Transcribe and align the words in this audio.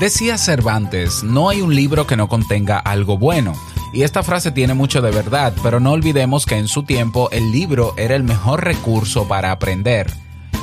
Decía 0.00 0.38
Cervantes, 0.38 1.22
no 1.22 1.48
hay 1.48 1.62
un 1.62 1.74
libro 1.74 2.06
que 2.06 2.16
no 2.16 2.28
contenga 2.28 2.78
algo 2.78 3.16
bueno. 3.16 3.52
Y 3.92 4.02
esta 4.02 4.24
frase 4.24 4.50
tiene 4.50 4.74
mucho 4.74 5.00
de 5.00 5.12
verdad, 5.12 5.54
pero 5.62 5.78
no 5.78 5.92
olvidemos 5.92 6.46
que 6.46 6.56
en 6.56 6.66
su 6.66 6.82
tiempo 6.82 7.28
el 7.30 7.52
libro 7.52 7.94
era 7.96 8.16
el 8.16 8.24
mejor 8.24 8.64
recurso 8.64 9.28
para 9.28 9.52
aprender. 9.52 10.12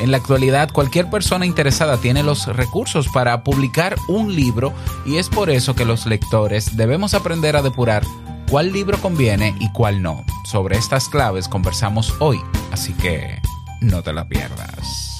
En 0.01 0.11
la 0.11 0.17
actualidad 0.17 0.71
cualquier 0.71 1.09
persona 1.09 1.45
interesada 1.45 1.95
tiene 1.97 2.23
los 2.23 2.47
recursos 2.47 3.07
para 3.07 3.41
publicar 3.43 3.95
un 4.09 4.35
libro 4.35 4.73
y 5.05 5.15
es 5.15 5.29
por 5.29 5.49
eso 5.49 5.75
que 5.75 5.85
los 5.85 6.05
lectores 6.05 6.75
debemos 6.75 7.13
aprender 7.13 7.55
a 7.55 7.61
depurar 7.61 8.03
cuál 8.49 8.73
libro 8.73 8.99
conviene 8.99 9.55
y 9.59 9.71
cuál 9.71 10.01
no. 10.01 10.25
Sobre 10.43 10.77
estas 10.77 11.07
claves 11.07 11.47
conversamos 11.47 12.13
hoy, 12.19 12.41
así 12.71 12.93
que 12.93 13.41
no 13.79 14.03
te 14.03 14.11
la 14.11 14.27
pierdas. 14.27 15.10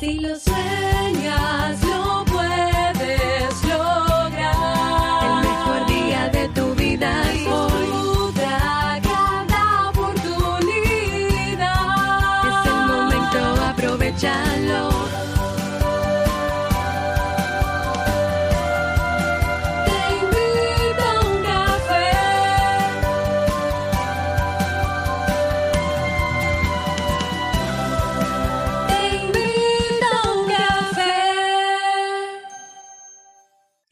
Si 0.00 0.20
lo 0.20 0.36
sueñas, 0.38 1.82
lo 1.84 2.27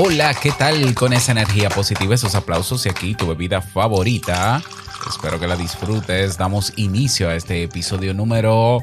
Hola, 0.00 0.32
¿qué 0.32 0.52
tal 0.52 0.94
con 0.94 1.12
esa 1.12 1.32
energía 1.32 1.70
positiva, 1.70 2.14
esos 2.14 2.36
aplausos 2.36 2.86
y 2.86 2.88
aquí 2.88 3.16
tu 3.16 3.26
bebida 3.26 3.60
favorita? 3.60 4.62
Espero 5.08 5.40
que 5.40 5.48
la 5.48 5.56
disfrutes. 5.56 6.38
Damos 6.38 6.72
inicio 6.76 7.28
a 7.28 7.34
este 7.34 7.64
episodio 7.64 8.14
número 8.14 8.78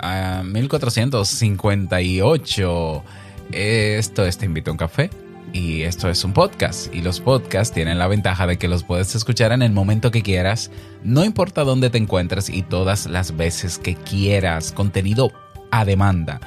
ah, 0.00 0.42
1458. 0.44 3.04
Esto 3.52 4.26
es 4.26 4.38
Te 4.38 4.46
invito 4.46 4.70
a 4.70 4.72
un 4.72 4.78
café 4.78 5.08
y 5.52 5.82
esto 5.82 6.08
es 6.08 6.24
un 6.24 6.32
podcast. 6.32 6.92
Y 6.92 7.00
los 7.00 7.20
podcasts 7.20 7.72
tienen 7.72 8.00
la 8.00 8.08
ventaja 8.08 8.48
de 8.48 8.58
que 8.58 8.66
los 8.66 8.82
puedes 8.82 9.14
escuchar 9.14 9.52
en 9.52 9.62
el 9.62 9.70
momento 9.70 10.10
que 10.10 10.22
quieras, 10.22 10.72
no 11.04 11.24
importa 11.24 11.62
dónde 11.62 11.90
te 11.90 11.98
encuentres 11.98 12.50
y 12.50 12.62
todas 12.62 13.06
las 13.06 13.36
veces 13.36 13.78
que 13.78 13.94
quieras. 13.94 14.72
Contenido 14.72 15.30
a 15.70 15.84
demanda. 15.84 16.40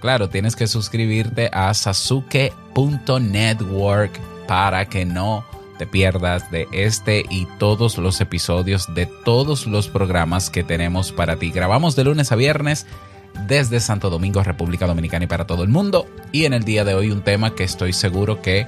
Claro, 0.00 0.28
tienes 0.28 0.56
que 0.56 0.66
suscribirte 0.66 1.50
a 1.52 1.72
sasuke.network 1.74 4.18
para 4.46 4.86
que 4.86 5.04
no 5.04 5.44
te 5.78 5.86
pierdas 5.86 6.50
de 6.50 6.66
este 6.72 7.24
y 7.30 7.46
todos 7.58 7.98
los 7.98 8.20
episodios 8.20 8.92
de 8.94 9.06
todos 9.06 9.66
los 9.66 9.88
programas 9.88 10.50
que 10.50 10.64
tenemos 10.64 11.12
para 11.12 11.36
ti. 11.36 11.50
Grabamos 11.50 11.96
de 11.96 12.04
lunes 12.04 12.32
a 12.32 12.36
viernes 12.36 12.86
desde 13.46 13.80
Santo 13.80 14.10
Domingo, 14.10 14.42
República 14.42 14.86
Dominicana 14.86 15.24
y 15.24 15.28
para 15.28 15.46
todo 15.46 15.62
el 15.62 15.68
mundo. 15.68 16.06
Y 16.32 16.44
en 16.44 16.52
el 16.52 16.64
día 16.64 16.84
de 16.84 16.94
hoy 16.94 17.10
un 17.10 17.22
tema 17.22 17.54
que 17.54 17.64
estoy 17.64 17.92
seguro 17.92 18.42
que 18.42 18.66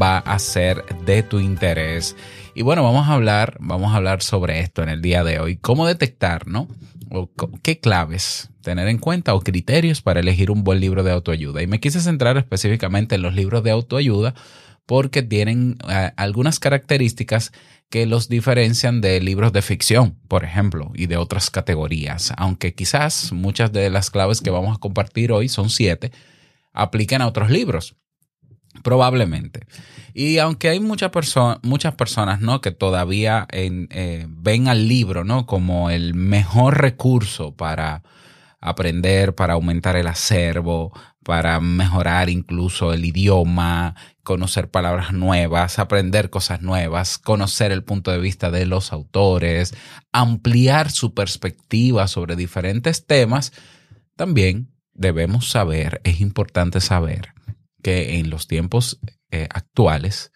va 0.00 0.18
a 0.18 0.38
ser 0.38 0.84
de 1.04 1.22
tu 1.22 1.40
interés. 1.40 2.16
Y 2.54 2.62
bueno, 2.62 2.82
vamos 2.82 3.08
a 3.08 3.14
hablar, 3.14 3.56
vamos 3.60 3.92
a 3.92 3.96
hablar 3.96 4.22
sobre 4.22 4.60
esto 4.60 4.82
en 4.82 4.88
el 4.88 5.02
día 5.02 5.24
de 5.24 5.40
hoy. 5.40 5.56
Cómo 5.56 5.86
detectar, 5.86 6.46
¿no? 6.46 6.68
O 7.10 7.30
qué 7.62 7.80
claves 7.80 8.50
tener 8.62 8.88
en 8.88 8.98
cuenta 8.98 9.34
o 9.34 9.40
criterios 9.40 10.02
para 10.02 10.20
elegir 10.20 10.50
un 10.50 10.64
buen 10.64 10.80
libro 10.80 11.02
de 11.02 11.12
autoayuda. 11.12 11.62
Y 11.62 11.66
me 11.66 11.80
quise 11.80 12.00
centrar 12.00 12.36
específicamente 12.36 13.16
en 13.16 13.22
los 13.22 13.34
libros 13.34 13.62
de 13.64 13.70
autoayuda 13.70 14.34
porque 14.86 15.22
tienen 15.22 15.78
eh, 15.88 16.10
algunas 16.16 16.58
características 16.58 17.52
que 17.90 18.06
los 18.06 18.28
diferencian 18.28 19.00
de 19.00 19.20
libros 19.20 19.52
de 19.52 19.62
ficción, 19.62 20.16
por 20.28 20.44
ejemplo, 20.44 20.92
y 20.94 21.06
de 21.06 21.16
otras 21.16 21.50
categorías. 21.50 22.32
Aunque 22.36 22.74
quizás 22.74 23.32
muchas 23.32 23.72
de 23.72 23.90
las 23.90 24.10
claves 24.10 24.40
que 24.40 24.50
vamos 24.50 24.76
a 24.76 24.80
compartir 24.80 25.32
hoy 25.32 25.48
son 25.48 25.70
siete, 25.70 26.12
apliquen 26.72 27.22
a 27.22 27.26
otros 27.26 27.50
libros. 27.50 27.96
Probablemente. 28.82 29.66
Y 30.14 30.38
aunque 30.38 30.68
hay 30.68 30.80
muchas 30.80 31.10
personas, 31.10 31.58
muchas 31.62 31.94
personas, 31.94 32.40
¿no? 32.40 32.60
Que 32.60 32.70
todavía 32.70 33.46
eh, 33.50 34.26
ven 34.28 34.68
al 34.68 34.88
libro, 34.88 35.24
¿no? 35.24 35.46
Como 35.46 35.90
el 35.90 36.14
mejor 36.14 36.80
recurso 36.80 37.54
para 37.54 38.02
aprender, 38.60 39.34
para 39.34 39.54
aumentar 39.54 39.96
el 39.96 40.06
acervo, 40.06 40.92
para 41.24 41.60
mejorar 41.60 42.30
incluso 42.30 42.92
el 42.92 43.04
idioma, 43.04 43.94
conocer 44.22 44.70
palabras 44.70 45.12
nuevas, 45.12 45.78
aprender 45.78 46.30
cosas 46.30 46.62
nuevas, 46.62 47.18
conocer 47.18 47.72
el 47.72 47.84
punto 47.84 48.10
de 48.10 48.18
vista 48.18 48.50
de 48.50 48.66
los 48.66 48.92
autores, 48.92 49.74
ampliar 50.12 50.90
su 50.90 51.14
perspectiva 51.14 52.08
sobre 52.08 52.36
diferentes 52.36 53.06
temas, 53.06 53.52
también 54.16 54.70
debemos 54.94 55.50
saber, 55.50 56.00
es 56.04 56.20
importante 56.20 56.80
saber 56.80 57.32
que 57.80 58.18
en 58.18 58.30
los 58.30 58.46
tiempos 58.46 59.00
eh, 59.30 59.48
actuales 59.50 60.32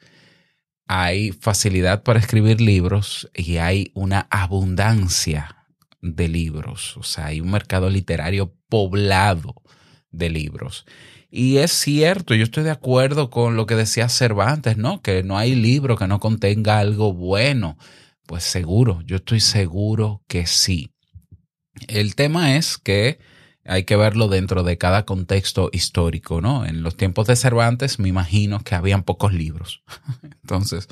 hay 0.86 1.32
facilidad 1.32 2.02
para 2.02 2.20
escribir 2.20 2.60
libros 2.60 3.30
y 3.34 3.56
hay 3.56 3.90
una 3.94 4.26
abundancia 4.30 5.66
de 6.02 6.28
libros. 6.28 6.96
O 6.96 7.02
sea, 7.02 7.26
hay 7.26 7.40
un 7.40 7.50
mercado 7.50 7.88
literario 7.88 8.54
poblado 8.68 9.62
de 10.10 10.30
libros. 10.30 10.84
Y 11.30 11.56
es 11.56 11.72
cierto, 11.72 12.34
yo 12.34 12.44
estoy 12.44 12.62
de 12.62 12.70
acuerdo 12.70 13.30
con 13.30 13.56
lo 13.56 13.66
que 13.66 13.74
decía 13.74 14.08
Cervantes, 14.08 14.76
¿no? 14.76 15.02
Que 15.02 15.24
no 15.24 15.36
hay 15.36 15.54
libro 15.54 15.96
que 15.96 16.06
no 16.06 16.20
contenga 16.20 16.78
algo 16.78 17.12
bueno. 17.12 17.76
Pues 18.26 18.44
seguro, 18.44 19.00
yo 19.04 19.16
estoy 19.16 19.40
seguro 19.40 20.22
que 20.28 20.46
sí. 20.46 20.90
El 21.88 22.14
tema 22.14 22.56
es 22.56 22.78
que 22.78 23.18
hay 23.64 23.84
que 23.84 23.96
verlo 23.96 24.28
dentro 24.28 24.62
de 24.62 24.76
cada 24.78 25.04
contexto 25.04 25.70
histórico, 25.72 26.40
¿no? 26.40 26.66
En 26.66 26.82
los 26.82 26.96
tiempos 26.96 27.26
de 27.26 27.36
Cervantes 27.36 27.98
me 27.98 28.08
imagino 28.08 28.60
que 28.60 28.74
habían 28.74 29.02
pocos 29.02 29.32
libros. 29.32 29.82
Entonces, 30.42 30.88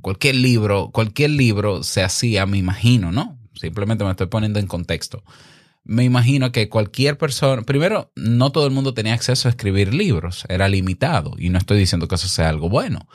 cualquier 0.00 0.34
libro, 0.34 0.90
cualquier 0.92 1.30
libro 1.30 1.82
se 1.82 2.02
hacía, 2.02 2.46
me 2.46 2.58
imagino, 2.58 3.12
¿no? 3.12 3.38
Simplemente 3.54 4.04
me 4.04 4.10
estoy 4.10 4.26
poniendo 4.26 4.58
en 4.58 4.66
contexto. 4.66 5.22
Me 5.84 6.02
imagino 6.02 6.50
que 6.50 6.68
cualquier 6.68 7.18
persona, 7.18 7.62
primero, 7.62 8.10
no 8.16 8.50
todo 8.50 8.66
el 8.66 8.72
mundo 8.72 8.94
tenía 8.94 9.14
acceso 9.14 9.48
a 9.48 9.50
escribir 9.50 9.92
libros, 9.92 10.44
era 10.48 10.66
limitado, 10.68 11.34
y 11.38 11.50
no 11.50 11.58
estoy 11.58 11.78
diciendo 11.78 12.08
que 12.08 12.14
eso 12.14 12.26
sea 12.26 12.48
algo 12.48 12.70
bueno, 12.70 13.06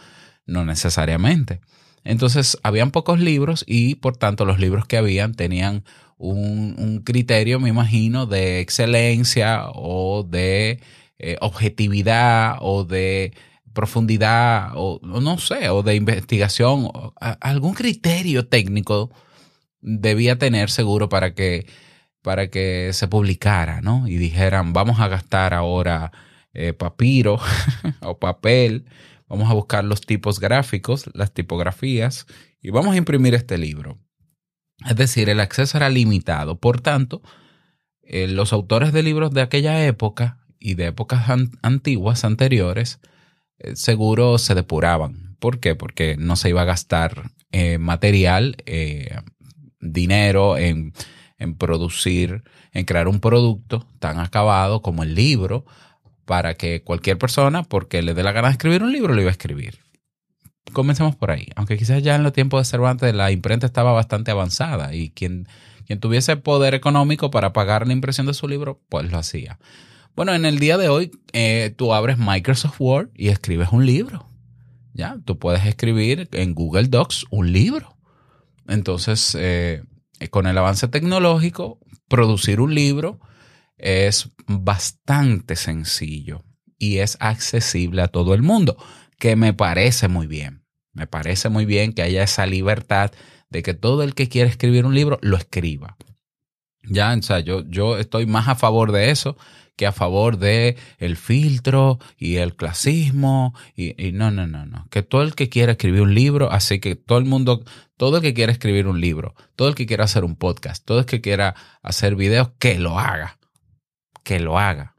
no 0.46 0.64
necesariamente. 0.66 1.62
Entonces, 2.04 2.58
habían 2.64 2.92
pocos 2.92 3.20
libros 3.20 3.64
y 3.68 3.96
por 3.96 4.18
tanto 4.18 4.46
los 4.46 4.60
libros 4.60 4.86
que 4.86 4.98
habían 4.98 5.34
tenían 5.34 5.84
un, 6.20 6.76
un 6.78 7.02
criterio, 7.02 7.60
me 7.60 7.70
imagino, 7.70 8.28
de 8.28 8.60
excelencia 8.60 9.70
o 9.74 10.24
de 10.24 10.80
eh, 11.18 11.38
objetividad 11.42 12.58
o 12.62 12.86
de 12.86 13.34
profundidad 13.74 14.72
o, 14.76 15.00
no 15.04 15.38
sé, 15.38 15.70
o 15.70 15.84
de 15.84 15.96
investigación, 15.96 16.86
o 16.94 17.14
algún 17.42 17.74
criterio 17.74 18.48
técnico 18.48 19.12
debía 19.82 20.38
tener 20.38 20.70
seguro 20.70 21.10
para 21.10 21.34
que, 21.34 21.68
para 22.22 22.50
que 22.50 22.92
se 22.94 23.08
publicara, 23.08 23.82
¿no? 23.82 24.08
Y 24.08 24.18
dijeran, 24.18 24.74
vamos 24.74 25.00
a 25.00 25.08
gastar 25.08 25.54
ahora 25.54 26.12
eh, 26.54 26.74
papiro 26.74 27.40
o 28.02 28.20
papel, 28.20 28.86
vamos 29.28 29.50
a 29.50 29.54
buscar 29.54 29.86
los 29.86 30.02
tipos 30.02 30.40
gráficos, 30.40 31.10
las 31.14 31.34
tipografías, 31.34 32.28
y 32.62 32.72
vamos 32.72 32.96
a 32.96 32.98
imprimir 32.98 33.36
este 33.36 33.58
libro. 33.58 33.98
Es 34.88 34.96
decir, 34.96 35.30
el 35.30 35.40
acceso 35.40 35.78
era 35.78 35.90
limitado. 35.90 36.58
Por 36.60 36.82
tanto, 36.82 37.22
eh, 38.04 38.28
los 38.28 38.54
autores 38.54 38.94
de 38.94 39.04
libros 39.04 39.32
de 39.32 39.42
aquella 39.42 39.86
época 39.86 40.38
y 40.60 40.76
de 40.76 40.88
épocas 40.88 41.30
an- 41.30 41.52
antiguas, 41.62 42.24
anteriores, 42.24 43.00
eh, 43.60 43.76
seguro 43.76 44.38
se 44.38 44.56
depuraban. 44.56 45.36
¿Por 45.40 45.60
qué? 45.60 45.76
Porque 45.76 46.16
no 46.18 46.36
se 46.36 46.50
iba 46.50 46.62
a 46.62 46.66
gastar 46.66 47.32
eh, 47.52 47.78
material, 47.78 48.58
dinero 49.80 50.58
en, 50.58 50.94
en 51.38 51.56
producir, 51.56 52.44
en 52.74 52.86
crear 52.86 53.08
un 53.08 53.20
producto 53.20 53.88
tan 54.00 54.20
acabado 54.20 54.82
como 54.82 55.04
el 55.04 55.16
libro, 55.16 55.66
para 56.26 56.54
que 56.54 56.84
cualquier 56.84 57.18
persona, 57.18 57.64
porque 57.64 58.04
le 58.04 58.14
dé 58.14 58.22
la 58.22 58.32
gana 58.32 58.50
de 58.50 58.52
escribir 58.52 58.84
un 58.84 58.92
libro, 58.92 59.16
lo 59.16 59.22
iba 59.22 59.30
a 59.30 59.32
escribir. 59.32 59.80
Comencemos 60.74 61.16
por 61.16 61.32
ahí. 61.32 61.48
Aunque 61.56 61.78
quizás 61.78 62.04
ya 62.04 62.16
en 62.16 62.24
los 62.24 62.34
tiempos 62.34 62.62
de 62.62 62.70
Cervantes 62.70 63.14
la 63.14 63.32
imprenta 63.32 63.66
estaba 63.66 63.92
bastante 63.92 64.32
avanzada 64.32 64.94
y 64.94 65.10
quien, 65.12 65.48
quien 65.86 66.00
tuviese 66.00 66.38
poder 66.38 66.74
económico 66.74 67.32
para 67.32 67.54
pagar 67.54 67.88
la 67.88 67.94
impresión 67.94 68.28
de 68.28 68.34
su 68.34 68.48
libro, 68.48 68.82
pues 68.90 69.12
lo 69.12 69.18
hacía. 69.18 69.60
Bueno, 70.16 70.34
en 70.34 70.46
el 70.46 70.60
día 70.60 70.78
de 70.78 70.90
hoy 70.90 71.12
eh, 71.34 71.74
tú 71.78 71.94
abres 71.94 72.18
Microsoft 72.18 72.80
Word 72.80 73.10
y 73.16 73.30
escribes 73.30 73.70
un 73.72 73.86
libro. 73.86 74.28
Ya, 74.94 75.18
tú 75.24 75.40
puedes 75.40 75.66
escribir 75.66 76.28
en 76.34 76.54
Google 76.54 76.88
Docs 76.88 77.26
un 77.30 77.54
libro. 77.54 77.96
Entonces, 78.68 79.36
eh, 79.40 79.84
con 80.30 80.46
el 80.46 80.58
avance 80.58 80.88
tecnológico, 80.88 81.80
producir 82.08 82.60
un 82.60 82.76
libro 82.76 83.20
es 83.78 84.30
bastante 84.46 85.56
sencillo 85.56 86.44
y 86.78 86.98
es 86.98 87.18
accesible 87.20 88.02
a 88.02 88.08
todo 88.08 88.34
el 88.34 88.42
mundo, 88.42 88.78
que 89.20 89.36
me 89.36 89.54
parece 89.54 90.08
muy 90.08 90.28
bien. 90.28 90.66
Me 90.94 91.06
parece 91.06 91.50
muy 91.50 91.66
bien 91.66 91.94
que 91.94 92.02
haya 92.02 92.24
esa 92.24 92.46
libertad 92.46 93.12
de 93.50 93.62
que 93.62 93.74
todo 93.74 94.04
el 94.04 94.16
que 94.16 94.30
quiera 94.30 94.50
escribir 94.50 94.86
un 94.86 94.96
libro 94.96 95.20
lo 95.22 95.38
escriba. 95.38 95.98
Ya, 96.84 97.14
o 97.14 97.22
sea, 97.22 97.40
yo, 97.40 97.64
yo 97.68 97.98
estoy 97.98 98.26
más 98.26 98.48
a 98.48 98.56
favor 98.56 98.92
de 98.92 99.12
eso 99.12 99.38
que 99.80 99.88
a 99.88 99.94
favor 99.94 100.38
de 100.38 100.76
el 100.98 101.16
filtro 101.16 102.00
y 102.18 102.36
el 102.36 102.58
clasismo 102.58 103.56
y, 103.78 103.96
y, 104.06 104.12
no, 104.12 104.30
no, 104.30 104.46
no, 104.46 104.66
no. 104.66 104.86
Que 104.90 105.04
todo 105.04 105.22
el 105.22 105.36
que 105.36 105.48
quiera 105.48 105.72
escribir 105.72 106.02
un 106.02 106.14
libro, 106.14 106.52
así 106.52 106.82
que 106.82 106.98
todo 106.98 107.18
el 107.18 107.24
mundo, 107.24 107.64
todo 107.96 108.18
el 108.18 108.22
que 108.22 108.34
quiera 108.34 108.52
escribir 108.52 108.88
un 108.88 109.00
libro, 109.00 109.36
todo 109.56 109.70
el 109.70 109.76
que 109.76 109.86
quiera 109.86 110.04
hacer 110.04 110.26
un 110.26 110.36
podcast, 110.36 110.84
todo 110.84 111.00
el 111.00 111.06
que 111.06 111.22
quiera 111.22 111.56
hacer 111.82 112.18
videos, 112.18 112.50
que 112.60 112.78
lo 112.78 113.00
haga. 113.00 113.40
Que 114.26 114.42
lo 114.42 114.60
haga. 114.60 114.98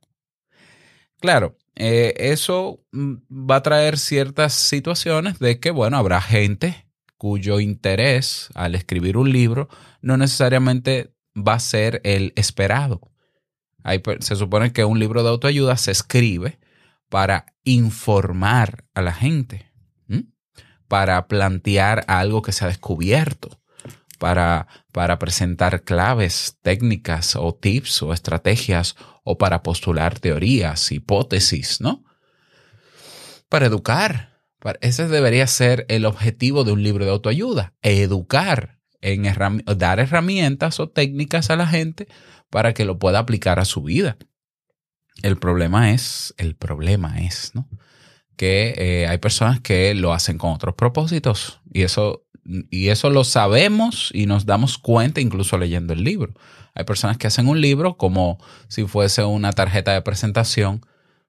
Claro, 1.21 1.59
eh, 1.82 2.31
eso 2.31 2.85
mm, 2.93 3.15
va 3.32 3.56
a 3.56 3.62
traer 3.62 3.97
ciertas 3.97 4.53
situaciones 4.53 5.38
de 5.38 5.59
que, 5.61 5.71
bueno, 5.71 5.97
habrá 5.97 6.21
gente 6.21 6.87
cuyo 7.17 7.59
interés 7.59 8.50
al 8.55 8.75
escribir 8.75 9.17
un 9.17 9.32
libro 9.32 9.71
no 10.03 10.19
necesariamente 10.19 11.15
va 11.35 11.55
a 11.55 11.61
ser 11.61 12.03
el 12.05 12.35
esperado. 12.37 13.00
Hay, 13.82 14.03
se 14.19 14.37
supone 14.37 14.75
que 14.75 14.85
un 14.85 14.99
libro 14.99 15.23
de 15.23 15.31
autoayuda 15.31 15.79
se 15.79 15.91
escribe 15.91 16.59
para 17.09 17.47
informar 17.65 18.85
a 18.93 19.00
la 19.00 19.15
gente, 19.15 19.73
para 20.87 21.29
plantear 21.29 22.05
algo 22.09 22.43
que 22.43 22.53
se 22.53 22.67
ha 22.67 22.69
descubierto, 22.69 23.59
para, 24.21 24.69
para 24.93 25.19
presentar 25.19 25.83
claves, 25.83 26.59
técnicas 26.63 27.35
o 27.35 27.55
tips 27.55 28.03
o 28.03 28.13
estrategias 28.13 28.95
o 29.25 29.39
para 29.39 29.63
postular 29.63 30.19
teorías, 30.21 30.93
hipótesis, 30.93 31.81
¿no? 31.81 32.05
Para 33.49 33.67
educar. 33.67 34.43
Ese 34.83 35.09
debería 35.09 35.47
ser 35.47 35.87
el 35.89 36.05
objetivo 36.05 36.65
de 36.65 36.73
un 36.73 36.83
libro 36.83 37.07
de 37.07 37.11
autoayuda, 37.11 37.73
educar, 37.81 38.79
en 39.01 39.23
dar 39.79 39.99
herramientas 39.99 40.79
o 40.81 40.91
técnicas 40.91 41.49
a 41.49 41.57
la 41.57 41.67
gente 41.67 42.07
para 42.51 42.75
que 42.75 42.85
lo 42.85 42.99
pueda 42.99 43.21
aplicar 43.21 43.59
a 43.59 43.65
su 43.65 43.83
vida. 43.83 44.19
El 45.23 45.39
problema 45.39 45.93
es, 45.93 46.35
el 46.37 46.57
problema 46.57 47.21
es, 47.21 47.53
¿no? 47.55 47.71
Que 48.37 48.75
eh, 48.77 49.07
hay 49.09 49.17
personas 49.17 49.61
que 49.61 49.95
lo 49.95 50.13
hacen 50.13 50.37
con 50.37 50.53
otros 50.53 50.75
propósitos 50.75 51.63
y 51.73 51.83
eso, 51.83 52.27
y 52.70 52.88
eso 52.88 53.11
lo 53.11 53.25
sabemos 53.25 54.11
y 54.12 54.26
nos 54.26 54.47
damos 54.47 54.79
cuenta 54.79 55.20
incluso 55.20 55.56
leyendo 55.58 55.93
el 55.93 56.02
libro. 56.02 56.35
Hay 56.75 56.85
personas 56.85 57.17
que 57.17 57.26
hacen 57.26 57.49
un 57.49 57.61
libro 57.61 57.97
como 57.97 58.38
si 58.69 58.87
fuese 58.87 59.25
una 59.25 59.52
tarjeta 59.52 59.93
de 59.93 60.02
presentación 60.02 60.85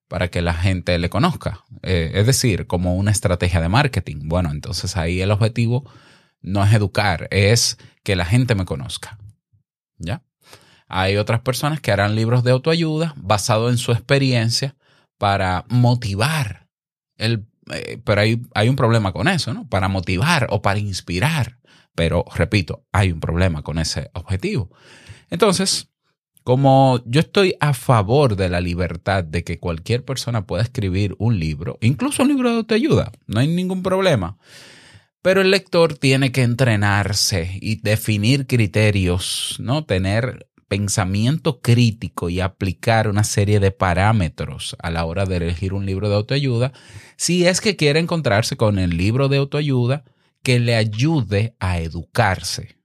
para 0.08 0.30
que 0.30 0.42
la 0.42 0.54
gente 0.54 0.98
le 1.00 1.10
conozca. 1.10 1.64
Eh, 1.84 2.12
es 2.16 2.26
decir, 2.26 2.68
como 2.68 2.96
una 2.96 3.12
estrategia 3.12 3.62
de 3.62 3.70
marketing. 3.70 4.28
Bueno, 4.28 4.52
entonces 4.52 4.98
ahí 4.98 5.22
el 5.22 5.32
objetivo 5.32 5.90
no 6.42 6.64
es 6.64 6.74
educar, 6.74 7.28
es 7.32 7.78
que 8.04 8.16
la 8.16 8.26
gente 8.26 8.56
me 8.56 8.66
conozca. 8.66 9.18
¿Ya? 9.98 10.24
Hay 10.88 11.18
otras 11.18 11.42
personas 11.42 11.80
que 11.80 11.92
harán 11.92 12.16
libros 12.16 12.44
de 12.44 12.52
autoayuda 12.52 13.14
basado 13.16 13.70
en 13.70 13.78
su 13.78 13.92
experiencia 13.92 14.76
para 15.18 15.66
motivar. 15.70 16.68
El, 17.16 17.46
eh, 17.74 18.02
pero 18.04 18.22
hay, 18.22 18.42
hay 18.54 18.70
un 18.70 18.76
problema 18.76 19.12
con 19.14 19.28
eso, 19.28 19.54
¿no? 19.54 19.68
Para 19.68 19.88
motivar 19.88 20.48
o 20.50 20.62
para 20.62 20.80
inspirar. 20.80 21.58
Pero, 21.96 22.26
repito, 22.36 22.86
hay 22.92 23.12
un 23.12 23.20
problema 23.20 23.64
con 23.64 23.78
ese 23.78 24.10
objetivo. 24.14 24.70
Entonces, 25.30 25.90
como 26.44 27.02
yo 27.06 27.20
estoy 27.20 27.56
a 27.60 27.74
favor 27.74 28.36
de 28.36 28.50
la 28.50 28.62
libertad 28.62 29.24
de 29.24 29.44
que 29.44 29.60
cualquier 29.60 30.04
persona 30.04 30.48
pueda 30.48 30.64
escribir 30.64 31.16
un 31.20 31.40
libro, 31.40 31.78
incluso 31.82 32.24
un 32.24 32.30
libro 32.30 32.50
de 32.50 32.58
autoayuda, 32.58 33.12
no 33.28 33.40
hay 33.40 33.48
ningún 33.48 33.84
problema. 33.84 34.38
Pero 35.22 35.42
el 35.42 35.52
lector 35.52 35.96
tiene 35.98 36.32
que 36.32 36.42
entrenarse 36.42 37.60
y 37.62 37.80
definir 37.82 38.48
criterios, 38.48 39.58
¿no? 39.60 39.86
Tener 39.86 40.48
pensamiento 40.72 41.60
crítico 41.60 42.30
y 42.30 42.40
aplicar 42.40 43.10
una 43.10 43.26
serie 43.26 43.60
de 43.60 43.72
parámetros 43.72 44.78
a 44.80 44.90
la 44.90 45.04
hora 45.04 45.26
de 45.26 45.36
elegir 45.36 45.74
un 45.74 45.86
libro 45.86 46.08
de 46.08 46.16
autoayuda, 46.16 46.72
si 47.18 47.46
es 47.46 47.60
que 47.60 47.76
quiere 47.76 48.00
encontrarse 48.00 48.56
con 48.56 48.80
el 48.80 48.96
libro 48.96 49.28
de 49.28 49.36
autoayuda 49.36 50.06
que 50.42 50.62
le 50.62 50.78
ayude 50.78 51.58
a 51.60 51.80
educarse. 51.80 52.78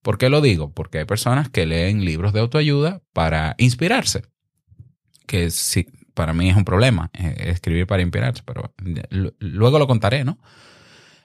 ¿Por 0.00 0.16
qué 0.16 0.30
lo 0.30 0.40
digo? 0.40 0.72
Porque 0.72 1.00
hay 1.00 1.04
personas 1.04 1.50
que 1.50 1.66
leen 1.66 2.02
libros 2.02 2.32
de 2.32 2.40
autoayuda 2.40 3.02
para 3.12 3.54
inspirarse, 3.58 4.22
que 5.26 5.50
sí, 5.50 5.86
para 6.14 6.32
mí 6.32 6.48
es 6.48 6.56
un 6.56 6.64
problema 6.64 7.10
eh, 7.12 7.36
escribir 7.48 7.86
para 7.86 8.00
inspirarse, 8.00 8.42
pero 8.42 8.72
luego 9.38 9.78
lo 9.78 9.86
contaré, 9.86 10.24
¿no? 10.24 10.38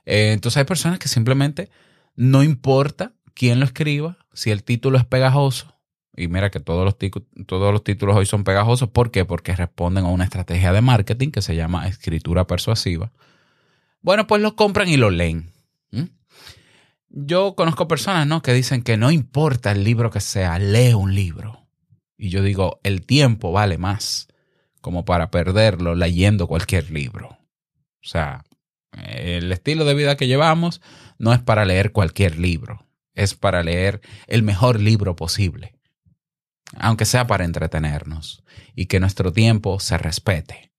Eh, 0.03 0.33
entonces 0.33 0.57
hay 0.57 0.65
personas 0.65 0.99
que 0.99 1.07
simplemente 1.07 1.69
no 2.17 2.43
importa 2.43 3.13
quién 3.33 3.61
lo 3.61 3.65
escriba, 3.65 4.17
si 4.33 4.51
el 4.51 4.63
título 4.63 4.97
es 4.97 5.05
pegajoso, 5.05 5.73
y 6.15 6.27
mira 6.27 6.51
que 6.51 6.59
todos 6.59 6.85
los, 6.85 6.97
títulos 7.83 8.15
hoy 8.15 8.25
son 8.25 8.43
pegajosos, 8.43 8.89
¿por 8.89 9.09
qué? 9.09 9.25
Porque 9.25 9.55
responden 9.55 10.05
a 10.05 10.09
una 10.09 10.25
estrategia 10.25 10.71
de 10.71 10.81
marketing 10.81 11.31
que 11.31 11.41
se 11.41 11.55
llama 11.55 11.87
escritura 11.87 12.45
persuasiva. 12.45 13.11
Bueno, 14.01 14.27
pues 14.27 14.41
lo 14.41 14.55
compran 14.55 14.89
y 14.89 14.97
lo 14.97 15.09
leen. 15.09 15.51
Yo 17.15 17.53
conozco 17.55 17.87
personas 17.87 18.25
¿no? 18.25 18.41
que 18.41 18.53
dicen 18.53 18.81
que 18.81 18.97
no 18.97 19.11
importa 19.11 19.71
el 19.71 19.83
libro 19.83 20.09
que 20.09 20.19
sea, 20.19 20.57
lee 20.57 20.95
un 20.95 21.13
libro. 21.13 21.67
Y 22.17 22.29
yo 22.29 22.41
digo, 22.41 22.79
el 22.83 23.05
tiempo 23.05 23.51
vale 23.51 23.77
más 23.77 24.27
como 24.81 25.05
para 25.05 25.29
perderlo 25.29 25.93
leyendo 25.93 26.47
cualquier 26.47 26.89
libro. 26.89 27.29
O 27.29 28.07
sea, 28.07 28.43
el 28.91 29.51
estilo 29.51 29.85
de 29.85 29.93
vida 29.93 30.17
que 30.17 30.27
llevamos 30.27 30.81
no 31.19 31.33
es 31.33 31.39
para 31.39 31.65
leer 31.65 31.91
cualquier 31.91 32.39
libro, 32.39 32.83
es 33.13 33.35
para 33.35 33.63
leer 33.63 34.01
el 34.27 34.43
mejor 34.43 34.79
libro 34.79 35.15
posible, 35.15 35.75
aunque 36.77 37.05
sea 37.05 37.27
para 37.27 37.45
entretenernos 37.45 38.43
y 38.75 38.87
que 38.87 38.99
nuestro 38.99 39.31
tiempo 39.31 39.79
se 39.79 39.97
respete. 39.97 40.73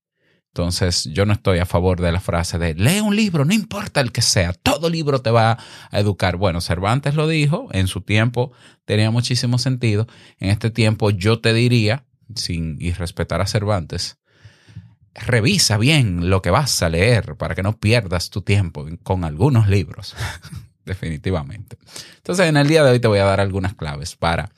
Entonces, 0.54 1.08
yo 1.12 1.26
no 1.26 1.32
estoy 1.32 1.58
a 1.58 1.66
favor 1.66 2.00
de 2.00 2.12
la 2.12 2.20
frase 2.20 2.58
de 2.58 2.74
lee 2.74 3.00
un 3.00 3.16
libro, 3.16 3.44
no 3.44 3.52
importa 3.52 4.00
el 4.00 4.12
que 4.12 4.22
sea, 4.22 4.52
todo 4.52 4.88
libro 4.88 5.20
te 5.20 5.30
va 5.30 5.58
a 5.90 5.98
educar. 5.98 6.36
Bueno, 6.36 6.60
Cervantes 6.60 7.16
lo 7.16 7.26
dijo, 7.26 7.68
en 7.72 7.88
su 7.88 8.02
tiempo 8.02 8.52
tenía 8.84 9.10
muchísimo 9.10 9.58
sentido. 9.58 10.06
En 10.38 10.50
este 10.50 10.70
tiempo 10.70 11.10
yo 11.10 11.40
te 11.40 11.52
diría, 11.52 12.04
sin 12.36 12.80
irrespetar 12.80 13.40
a 13.40 13.48
Cervantes, 13.48 14.18
revisa 15.12 15.76
bien 15.76 16.30
lo 16.30 16.40
que 16.40 16.50
vas 16.50 16.80
a 16.84 16.88
leer 16.88 17.36
para 17.36 17.56
que 17.56 17.64
no 17.64 17.78
pierdas 17.78 18.30
tu 18.30 18.42
tiempo 18.42 18.86
con 19.02 19.24
algunos 19.24 19.68
libros. 19.68 20.14
Definitivamente. 20.84 21.78
Entonces, 22.16 22.46
en 22.46 22.56
el 22.56 22.68
día 22.68 22.84
de 22.84 22.90
hoy 22.90 23.00
te 23.00 23.08
voy 23.08 23.18
a 23.18 23.24
dar 23.24 23.40
algunas 23.40 23.74
claves 23.74 24.16
para 24.16 24.50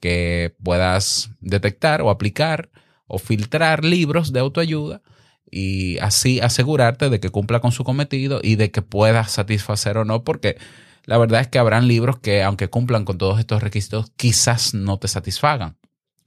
que 0.00 0.54
puedas 0.62 1.30
detectar 1.40 2.02
o 2.02 2.10
aplicar 2.10 2.70
o 3.06 3.18
filtrar 3.18 3.84
libros 3.84 4.32
de 4.32 4.40
autoayuda 4.40 5.02
y 5.50 5.98
así 5.98 6.40
asegurarte 6.40 7.08
de 7.08 7.20
que 7.20 7.30
cumpla 7.30 7.60
con 7.60 7.72
su 7.72 7.84
cometido 7.84 8.40
y 8.42 8.56
de 8.56 8.70
que 8.70 8.82
pueda 8.82 9.24
satisfacer 9.24 9.96
o 9.96 10.04
no, 10.04 10.24
porque 10.24 10.58
la 11.04 11.16
verdad 11.16 11.40
es 11.40 11.48
que 11.48 11.58
habrán 11.58 11.88
libros 11.88 12.18
que 12.18 12.42
aunque 12.42 12.68
cumplan 12.68 13.04
con 13.04 13.18
todos 13.18 13.38
estos 13.38 13.62
requisitos, 13.62 14.12
quizás 14.16 14.74
no 14.74 14.98
te 14.98 15.08
satisfagan. 15.08 15.78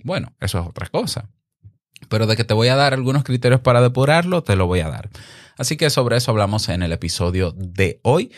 Bueno, 0.03 0.33
eso 0.39 0.59
es 0.59 0.67
otra 0.67 0.87
cosa. 0.87 1.29
Pero 2.09 2.25
de 2.25 2.35
que 2.35 2.43
te 2.43 2.55
voy 2.55 2.69
a 2.69 2.75
dar 2.75 2.93
algunos 2.93 3.23
criterios 3.23 3.61
para 3.61 3.79
depurarlo, 3.79 4.43
te 4.43 4.55
lo 4.55 4.65
voy 4.65 4.79
a 4.79 4.89
dar. 4.89 5.11
Así 5.57 5.77
que 5.77 5.91
sobre 5.91 6.17
eso 6.17 6.31
hablamos 6.31 6.67
en 6.69 6.81
el 6.81 6.91
episodio 6.91 7.53
de 7.55 7.99
hoy. 8.01 8.31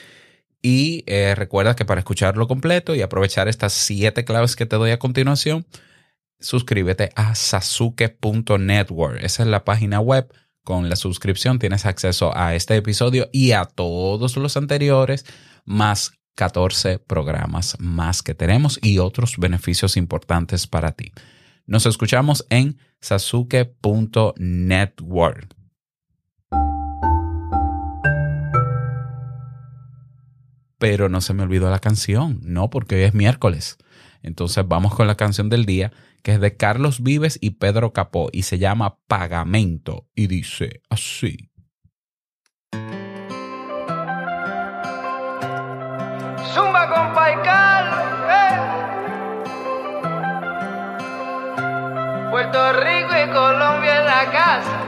Y 0.64 1.04
eh, 1.06 1.36
recuerda 1.36 1.76
que 1.76 1.86
para 1.86 2.00
escucharlo 2.00 2.48
completo 2.48 2.96
y 2.96 3.04
aprovechar 3.04 3.48
estas 3.48 3.74
siete 3.74 4.26
claves 4.26 4.56
que 4.56 4.66
te 4.66 4.78
doy 4.78 4.90
a 4.90 4.98
continuación, 4.98 5.68
suscríbete 6.40 7.12
a 7.16 7.36
sasuke.network. 7.36 9.22
Esa 9.22 9.44
es 9.44 9.50
la 9.50 9.64
página 9.64 10.00
web 10.00 10.34
con 10.64 10.90
la 10.90 10.96
suscripción 10.96 11.60
tienes 11.60 11.86
acceso 11.86 12.36
a 12.36 12.56
este 12.56 12.76
episodio 12.78 13.30
y 13.34 13.52
a 13.52 13.66
todos 13.66 14.38
los 14.38 14.56
anteriores, 14.56 15.26
más 15.66 16.14
14 16.36 17.00
programas 17.00 17.76
más 17.80 18.24
que 18.24 18.34
tenemos 18.34 18.80
y 18.82 19.00
otros 19.00 19.36
beneficios 19.38 19.98
importantes 19.98 20.66
para 20.66 20.94
ti. 20.94 21.12
Nos 21.66 21.86
escuchamos 21.86 22.46
en 22.50 22.78
sasuke.network. 23.02 25.63
pero 30.84 31.08
no 31.08 31.22
se 31.22 31.34
me 31.34 31.44
olvidó 31.44 31.72
la 31.72 31.80
canción, 31.80 32.42
no, 32.44 32.70
porque 32.70 32.96
hoy 32.96 33.04
es 33.04 33.14
miércoles. 33.14 33.78
Entonces 34.22 34.68
vamos 34.68 34.94
con 34.94 35.08
la 35.08 35.16
canción 35.16 35.48
del 35.48 35.66
día, 35.66 35.94
que 36.24 36.34
es 36.34 36.42
de 36.42 36.58
Carlos 36.58 37.02
Vives 37.02 37.40
y 37.40 37.52
Pedro 37.52 37.94
Capó, 37.94 38.28
y 38.34 38.42
se 38.42 38.60
llama 38.60 38.98
Pagamento, 39.08 40.10
y 40.14 40.28
dice 40.28 40.82
así. 40.90 41.50
Zumba 46.54 46.90
con 46.94 47.14
Paical, 47.14 47.88
eh. 48.30 48.60
Puerto 52.30 52.74
Rico 52.74 53.14
y 53.26 53.32
Colombia 53.32 54.02
en 54.02 54.06
la 54.06 54.32
casa. 54.34 54.83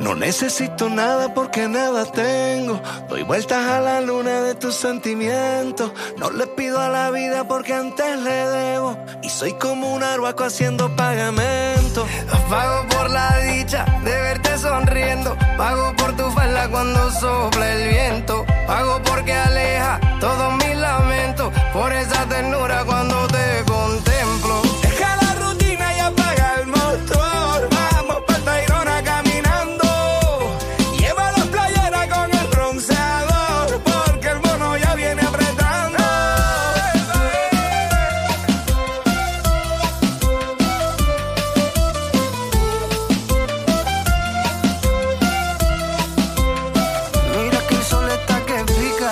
No 0.00 0.14
necesito 0.14 0.88
nada 0.88 1.32
porque 1.32 1.68
nada 1.68 2.04
tengo. 2.04 2.80
Doy 3.08 3.22
vueltas 3.22 3.64
a 3.64 3.80
la 3.80 4.00
luna 4.00 4.40
de 4.42 4.54
tus 4.54 4.74
sentimientos. 4.74 5.92
No 6.18 6.30
le 6.30 6.46
pido 6.46 6.80
a 6.80 6.88
la 6.88 7.10
vida 7.10 7.46
porque 7.46 7.74
antes 7.74 8.18
le 8.18 8.30
debo. 8.30 8.98
Y 9.22 9.28
soy 9.28 9.52
como 9.54 9.94
un 9.94 10.02
arhuaco 10.02 10.44
haciendo 10.44 10.94
pagamento. 10.96 12.06
Pago 12.50 12.88
por 12.88 13.10
la 13.10 13.38
dicha 13.38 13.84
de 14.04 14.10
verte 14.10 14.58
sonriendo. 14.58 15.36
Pago 15.56 15.94
por 15.96 16.16
tu 16.16 16.30
falda 16.30 16.68
cuando 16.68 17.10
sopla 17.12 17.72
el 17.72 17.88
viento. 17.88 18.44
Pago 18.66 19.00
porque 19.04 19.32
aleja 19.32 20.00
todos 20.20 20.54
mis 20.56 20.76
lamentos. 20.76 21.52
Por 21.72 21.92
esa 21.92 22.13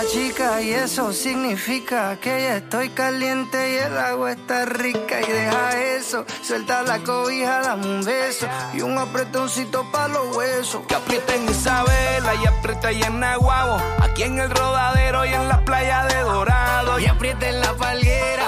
chica, 0.06 0.60
y 0.60 0.72
eso 0.72 1.12
significa 1.12 2.18
que 2.20 2.30
ya 2.30 2.56
estoy 2.56 2.90
caliente 2.90 3.72
y 3.72 3.76
el 3.76 3.96
agua 3.96 4.32
está 4.32 4.64
rica. 4.64 5.20
Y 5.20 5.30
deja 5.30 5.80
eso, 5.96 6.24
suelta 6.42 6.82
la 6.82 6.98
cobija, 7.00 7.60
dame 7.60 7.86
un 7.86 8.04
beso 8.04 8.46
y 8.74 8.80
un 8.80 8.98
apretoncito 8.98 9.90
pa' 9.90 10.08
los 10.08 10.36
huesos. 10.36 10.82
Que 10.86 10.94
aprieten 10.94 11.48
Isabela 11.48 12.34
y 12.34 12.46
aprieta 12.46 12.92
y 12.92 13.02
en 13.02 13.22
aquí 13.22 14.22
en 14.24 14.38
el 14.38 14.50
rodadero 14.50 15.24
y 15.24 15.28
en 15.28 15.48
la 15.48 15.64
playa 15.64 16.04
de 16.06 16.20
Dorado. 16.20 16.98
Y 16.98 17.06
aprieten 17.06 17.60
la 17.60 17.72
palguera 17.74 18.41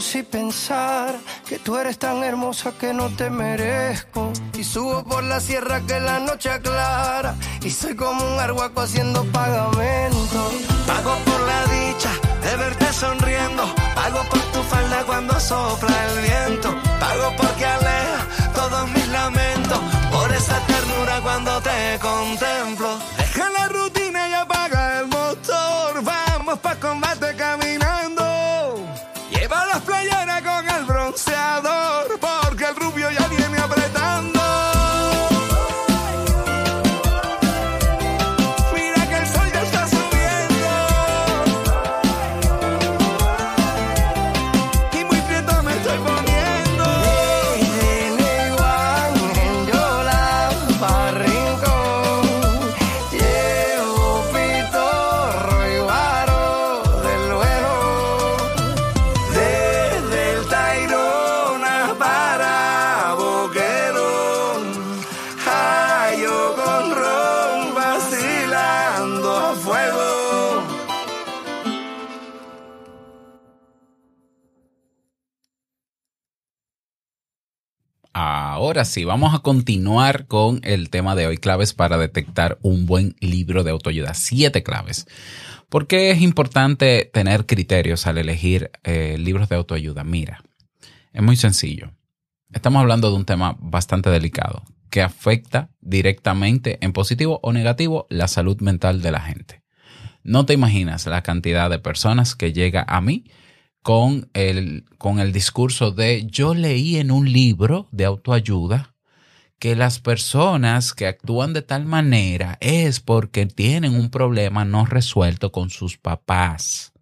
si 0.00 0.22
pensara 0.22 1.18
que 1.48 1.58
tú 1.58 1.76
eres 1.76 1.98
tan 1.98 2.24
hermosa 2.24 2.72
que 2.72 2.92
no 2.92 3.10
te 3.10 3.30
merezco. 3.30 4.32
Y 4.54 4.64
subo 4.64 5.04
por 5.04 5.22
la 5.22 5.40
sierra 5.40 5.80
que 5.86 6.00
la 6.00 6.18
noche 6.18 6.50
aclara. 6.50 7.36
Y 7.62 7.70
soy 7.70 7.94
como 7.94 8.24
un 8.24 8.40
arhuaco 8.40 8.80
haciendo 8.80 9.24
pagamento. 9.26 10.50
Pago 10.86 11.16
por 11.24 11.40
la 11.40 11.64
dicha 11.66 12.10
de 12.42 12.56
verte 12.56 12.92
sonriendo. 12.92 13.62
Pago 13.94 14.22
por 14.30 14.40
tu 14.52 14.62
falda 14.64 15.04
cuando 15.06 15.38
sopla 15.38 15.96
el 16.08 16.18
viento. 16.22 16.74
Pago 16.98 17.34
porque 17.36 17.64
aleja 17.64 18.28
todos 18.54 18.90
mis 18.90 19.08
lamentos. 19.08 19.80
Por 20.10 20.32
esa 20.32 20.58
ternura 20.66 21.20
cuando 21.22 21.60
te 21.60 21.98
contemplo. 22.00 22.98
Deja 23.16 23.50
la 23.50 23.68
rutina 23.68 24.28
y 24.28 24.32
apaga 24.32 25.00
el 25.00 25.06
motor. 25.06 26.02
Vamos 26.02 26.58
pa' 26.58 26.76
combate 26.76 27.23
las 29.74 29.82
playeras 29.82 30.13
Ahora 78.74 78.86
sí, 78.86 79.04
vamos 79.04 79.32
a 79.36 79.38
continuar 79.38 80.26
con 80.26 80.58
el 80.64 80.90
tema 80.90 81.14
de 81.14 81.28
hoy, 81.28 81.36
claves 81.36 81.72
para 81.72 81.96
detectar 81.96 82.58
un 82.60 82.86
buen 82.86 83.14
libro 83.20 83.62
de 83.62 83.70
autoayuda. 83.70 84.14
Siete 84.14 84.64
claves. 84.64 85.06
¿Por 85.68 85.86
qué 85.86 86.10
es 86.10 86.20
importante 86.20 87.08
tener 87.14 87.46
criterios 87.46 88.08
al 88.08 88.18
elegir 88.18 88.72
eh, 88.82 89.16
libros 89.16 89.48
de 89.48 89.54
autoayuda? 89.54 90.02
Mira, 90.02 90.42
es 91.12 91.22
muy 91.22 91.36
sencillo. 91.36 91.92
Estamos 92.52 92.80
hablando 92.80 93.10
de 93.10 93.16
un 93.16 93.24
tema 93.24 93.56
bastante 93.60 94.10
delicado 94.10 94.64
que 94.90 95.02
afecta 95.02 95.70
directamente 95.80 96.78
en 96.80 96.92
positivo 96.92 97.38
o 97.44 97.52
negativo 97.52 98.08
la 98.10 98.26
salud 98.26 98.60
mental 98.60 99.02
de 99.02 99.12
la 99.12 99.20
gente. 99.20 99.62
No 100.24 100.46
te 100.46 100.54
imaginas 100.54 101.06
la 101.06 101.22
cantidad 101.22 101.70
de 101.70 101.78
personas 101.78 102.34
que 102.34 102.52
llega 102.52 102.84
a 102.88 103.00
mí 103.00 103.24
con 103.84 104.30
el, 104.32 104.86
con 104.96 105.20
el 105.20 105.30
discurso 105.30 105.90
de 105.90 106.24
yo 106.24 106.54
leí 106.54 106.96
en 106.96 107.10
un 107.10 107.30
libro 107.30 107.86
de 107.92 108.06
autoayuda 108.06 108.94
que 109.58 109.76
las 109.76 110.00
personas 110.00 110.94
que 110.94 111.06
actúan 111.06 111.52
de 111.52 111.60
tal 111.60 111.84
manera 111.84 112.56
es 112.62 113.00
porque 113.00 113.44
tienen 113.44 113.94
un 113.94 114.08
problema 114.08 114.64
no 114.64 114.86
resuelto 114.86 115.52
con 115.52 115.68
sus 115.68 115.98
papás. 115.98 116.94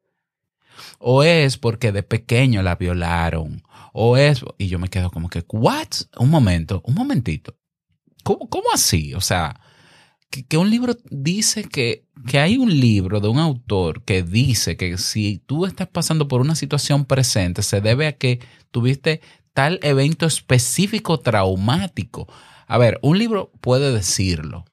O 0.98 1.22
es 1.22 1.56
porque 1.56 1.92
de 1.92 2.02
pequeño 2.02 2.64
la 2.64 2.74
violaron. 2.74 3.62
O 3.92 4.16
es... 4.16 4.44
Y 4.58 4.66
yo 4.66 4.80
me 4.80 4.88
quedo 4.88 5.12
como 5.12 5.28
que, 5.28 5.44
¿what? 5.52 5.86
Un 6.18 6.30
momento, 6.30 6.82
un 6.84 6.94
momentito. 6.94 7.54
¿Cómo, 8.24 8.48
cómo 8.48 8.72
así? 8.74 9.14
O 9.14 9.20
sea, 9.20 9.60
que, 10.40 10.56
un 10.56 10.70
libro 10.70 10.96
dice 11.10 11.64
que, 11.64 12.06
que 12.26 12.38
hay 12.38 12.56
un 12.56 12.80
libro 12.80 13.20
de 13.20 13.28
un 13.28 13.38
autor 13.38 14.02
que 14.04 14.22
dice 14.22 14.76
que 14.76 14.96
si 14.96 15.42
tú 15.44 15.66
estás 15.66 15.88
pasando 15.88 16.26
por 16.26 16.40
una 16.40 16.54
situación 16.54 17.04
presente, 17.04 17.62
se 17.62 17.82
debe 17.82 18.06
a 18.06 18.16
que 18.16 18.40
tuviste 18.70 19.20
tal 19.52 19.78
evento 19.82 20.24
específico 20.24 21.20
traumático. 21.20 22.26
A 22.66 22.78
ver, 22.78 22.98
un 23.02 23.18
libro 23.18 23.52
puede 23.60 23.92
decirlo. 23.92 24.64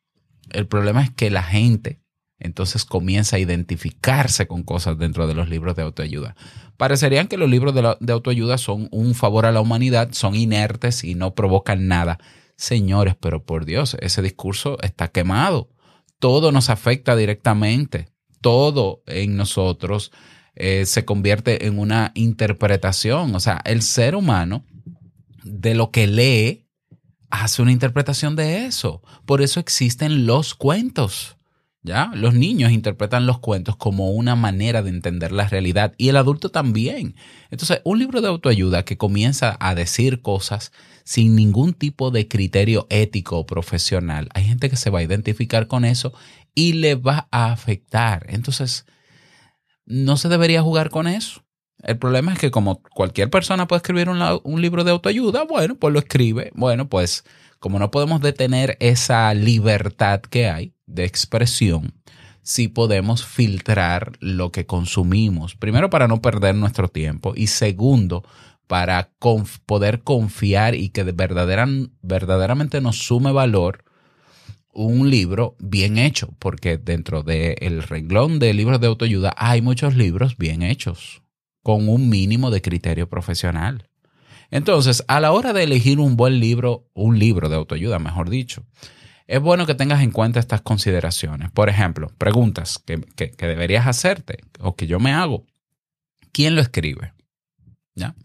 El 0.52 0.68
problema 0.68 1.04
es 1.04 1.12
que 1.12 1.30
la 1.30 1.44
gente 1.44 2.00
entonces 2.40 2.86
comienza 2.86 3.36
a 3.36 3.40
identificarse 3.40 4.48
con 4.48 4.64
cosas 4.64 4.98
dentro 4.98 5.28
de 5.28 5.34
los 5.34 5.50
libros 5.50 5.76
de 5.76 5.82
autoayuda. 5.82 6.36
Parecerían 6.78 7.28
que 7.28 7.36
los 7.36 7.50
libros 7.50 7.76
de 8.00 8.14
autoayuda 8.14 8.58
son 8.58 8.88
un 8.92 9.14
favor 9.14 9.46
a 9.46 9.52
la 9.52 9.60
humanidad, 9.60 10.10
son 10.14 10.36
inertes 10.36 11.04
y 11.04 11.16
no 11.16 11.36
provocan 11.36 11.90
nada. 11.90 12.18
Señores, 12.60 13.16
pero 13.18 13.46
por 13.46 13.64
Dios, 13.64 13.96
ese 14.02 14.22
discurso 14.22 14.78
está 14.82 15.08
quemado. 15.08 15.70
Todo 16.20 16.52
nos 16.52 16.70
afecta 16.70 17.16
directamente. 17.16 18.10
Todo 18.42 19.02
en 19.06 19.38
nosotros 19.38 20.12
eh, 20.56 20.86
se 20.86 21.06
convierte 21.06 21.68
en 21.68 21.80
una 21.80 22.12
interpretación. 22.16 23.34
O 23.34 23.40
sea, 23.40 23.62
el 23.64 23.82
ser 23.82 24.14
humano 24.14 24.66
de 25.46 25.74
lo 25.74 25.90
que 25.92 26.08
lee 26.08 26.68
hace 27.30 27.62
una 27.62 27.72
interpretación 27.72 28.36
de 28.36 28.66
eso. 28.66 29.02
Por 29.26 29.42
eso 29.42 29.62
existen 29.62 30.26
los 30.26 30.54
cuentos. 30.54 31.38
¿Ya? 31.82 32.12
Los 32.14 32.34
niños 32.34 32.72
interpretan 32.72 33.26
los 33.26 33.40
cuentos 33.40 33.78
como 33.78 34.12
una 34.12 34.36
manera 34.36 34.82
de 34.82 34.90
entender 34.90 35.32
la 35.32 35.48
realidad 35.48 35.94
y 35.98 36.10
el 36.10 36.18
adulto 36.18 36.50
también. 36.50 37.16
Entonces, 37.52 37.82
un 37.86 38.00
libro 38.00 38.20
de 38.20 38.28
autoayuda 38.28 38.84
que 38.84 38.98
comienza 38.98 39.56
a 39.62 39.76
decir 39.76 40.22
cosas 40.22 40.74
sin 41.06 41.36
ningún 41.36 41.74
tipo 41.74 42.12
de 42.12 42.28
criterio 42.28 42.86
ético 42.90 43.38
o 43.40 43.46
profesional, 43.46 44.28
hay 44.34 44.44
gente 44.44 44.70
que 44.70 44.76
se 44.76 44.90
va 44.90 45.00
a 45.00 45.04
identificar 45.04 45.68
con 45.68 45.86
eso 45.86 46.14
y 46.54 46.74
le 46.74 46.96
va 46.96 47.30
a 47.32 47.54
afectar. 47.54 48.26
Entonces, 48.28 48.86
no 49.86 50.18
se 50.18 50.28
debería 50.28 50.62
jugar 50.62 50.90
con 50.90 51.08
eso. 51.08 51.46
El 51.82 51.98
problema 51.98 52.34
es 52.34 52.40
que 52.40 52.52
como 52.52 52.82
cualquier 52.82 53.30
persona 53.30 53.68
puede 53.68 53.78
escribir 53.78 54.10
un, 54.10 54.22
un 54.44 54.62
libro 54.62 54.84
de 54.84 54.92
autoayuda, 54.92 55.46
bueno, 55.46 55.76
pues 55.76 55.94
lo 55.94 56.00
escribe. 56.00 56.52
Bueno, 56.54 56.90
pues 56.90 57.24
como 57.60 57.80
no 57.80 57.92
podemos 57.92 58.22
detener 58.22 58.78
esa 58.80 59.34
libertad 59.34 60.22
que 60.22 60.50
hay 60.50 60.74
de 60.88 61.06
expresión, 61.06 61.94
sí 62.42 62.68
podemos 62.68 63.26
filtrar 63.26 64.14
lo 64.20 64.52
que 64.52 64.66
consumimos. 64.66 65.56
Primero, 65.56 65.90
para 65.90 66.08
no 66.08 66.22
perder 66.22 66.56
nuestro 66.56 66.88
tiempo. 66.88 67.34
Y 67.36 67.48
segundo, 67.48 68.24
para 68.68 69.12
poder 69.66 70.02
confiar 70.02 70.76
y 70.76 70.90
que 70.90 71.04
de 71.04 71.16
verdaderan- 71.16 71.92
verdaderamente 72.02 72.82
nos 72.82 72.98
sume 72.98 73.32
valor 73.32 73.84
un 74.72 75.10
libro 75.10 75.56
bien 75.60 75.98
hecho, 75.98 76.36
porque 76.40 76.78
dentro 76.78 77.24
del 77.24 77.84
renglón 77.84 78.40
de 78.40 78.54
libros 78.54 78.80
de 78.80 78.88
autoayuda 78.88 79.34
hay 79.36 79.62
muchos 79.62 79.96
libros 79.96 80.38
bien 80.38 80.62
hechos, 80.62 81.22
con 81.64 81.90
un 81.90 82.10
mínimo 82.10 82.52
de 82.52 82.62
criterio 82.62 83.10
profesional. 83.10 83.89
Entonces, 84.52 85.04
a 85.08 85.20
la 85.20 85.32
hora 85.32 85.54
de 85.54 85.64
elegir 85.64 86.00
un 86.00 86.16
buen 86.18 86.40
libro, 86.40 86.88
un 86.94 87.20
libro 87.20 87.50
de 87.50 87.56
autoayuda, 87.56 88.00
mejor 88.00 88.30
dicho, 88.30 88.66
es 89.28 89.40
bueno 89.40 89.68
que 89.68 89.76
tengas 89.76 90.02
en 90.02 90.12
cuenta 90.12 90.40
estas 90.40 90.62
consideraciones. 90.62 91.52
Por 91.52 91.70
ejemplo, 91.70 92.12
preguntas 92.18 92.82
que, 92.84 93.00
que- 93.16 93.32
deberías 93.48 93.86
hacerte 93.86 94.40
o 94.60 94.76
que 94.76 94.88
yo 94.88 95.00
me 95.00 95.14
hago. 95.14 95.46
¿Quién 96.32 96.56
lo 96.56 96.62
escribe? 96.62 97.14
¿Ya? 97.96 98.16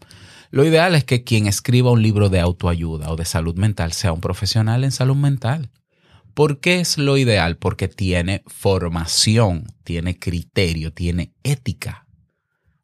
Lo 0.49 0.63
ideal 0.65 0.95
es 0.95 1.03
que 1.03 1.23
quien 1.23 1.47
escriba 1.47 1.91
un 1.91 2.01
libro 2.01 2.29
de 2.29 2.39
autoayuda 2.39 3.11
o 3.11 3.15
de 3.15 3.25
salud 3.25 3.55
mental 3.55 3.93
sea 3.93 4.13
un 4.13 4.21
profesional 4.21 4.83
en 4.83 4.91
salud 4.91 5.15
mental. 5.15 5.69
¿Por 6.33 6.59
qué 6.59 6.79
es 6.79 6.97
lo 6.97 7.17
ideal? 7.17 7.57
Porque 7.57 7.87
tiene 7.87 8.43
formación, 8.47 9.67
tiene 9.83 10.17
criterio, 10.17 10.91
tiene 10.91 11.33
ética. 11.43 12.07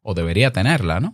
O 0.00 0.14
debería 0.14 0.52
tenerla, 0.52 1.00
¿no? 1.00 1.12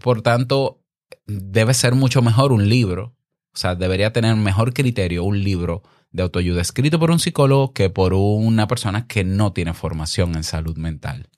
Por 0.00 0.22
tanto, 0.22 0.81
debe 1.26 1.74
ser 1.74 1.94
mucho 1.94 2.22
mejor 2.22 2.52
un 2.52 2.68
libro. 2.68 3.14
O 3.54 3.58
sea, 3.58 3.74
debería 3.74 4.12
tener 4.12 4.34
mejor 4.36 4.72
criterio 4.72 5.24
un 5.24 5.42
libro 5.42 5.82
de 6.10 6.22
autoayuda 6.22 6.60
escrito 6.60 6.98
por 6.98 7.10
un 7.10 7.18
psicólogo 7.18 7.72
que 7.72 7.90
por 7.90 8.14
una 8.14 8.66
persona 8.66 9.06
que 9.06 9.24
no 9.24 9.52
tiene 9.52 9.74
formación 9.74 10.34
en 10.36 10.44
salud 10.44 10.76
mental. 10.76 11.28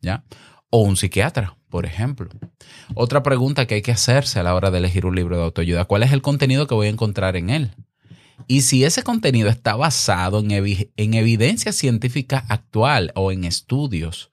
¿Ya? 0.00 0.24
O 0.70 0.82
un 0.82 0.96
psiquiatra, 0.96 1.56
por 1.68 1.86
ejemplo. 1.86 2.28
Otra 2.94 3.22
pregunta 3.22 3.66
que 3.66 3.76
hay 3.76 3.82
que 3.82 3.92
hacerse 3.92 4.40
a 4.40 4.42
la 4.42 4.54
hora 4.54 4.70
de 4.70 4.78
elegir 4.78 5.06
un 5.06 5.14
libro 5.14 5.36
de 5.36 5.44
autoayuda, 5.44 5.84
¿cuál 5.84 6.02
es 6.02 6.12
el 6.12 6.22
contenido 6.22 6.66
que 6.66 6.74
voy 6.74 6.88
a 6.88 6.90
encontrar 6.90 7.36
en 7.36 7.50
él? 7.50 7.70
Y 8.48 8.62
si 8.62 8.84
ese 8.84 9.04
contenido 9.04 9.48
está 9.48 9.76
basado 9.76 10.40
en, 10.40 10.50
en 10.50 11.14
evidencia 11.14 11.72
científica 11.72 12.44
actual 12.48 13.12
o 13.14 13.30
en 13.30 13.44
estudios, 13.44 14.31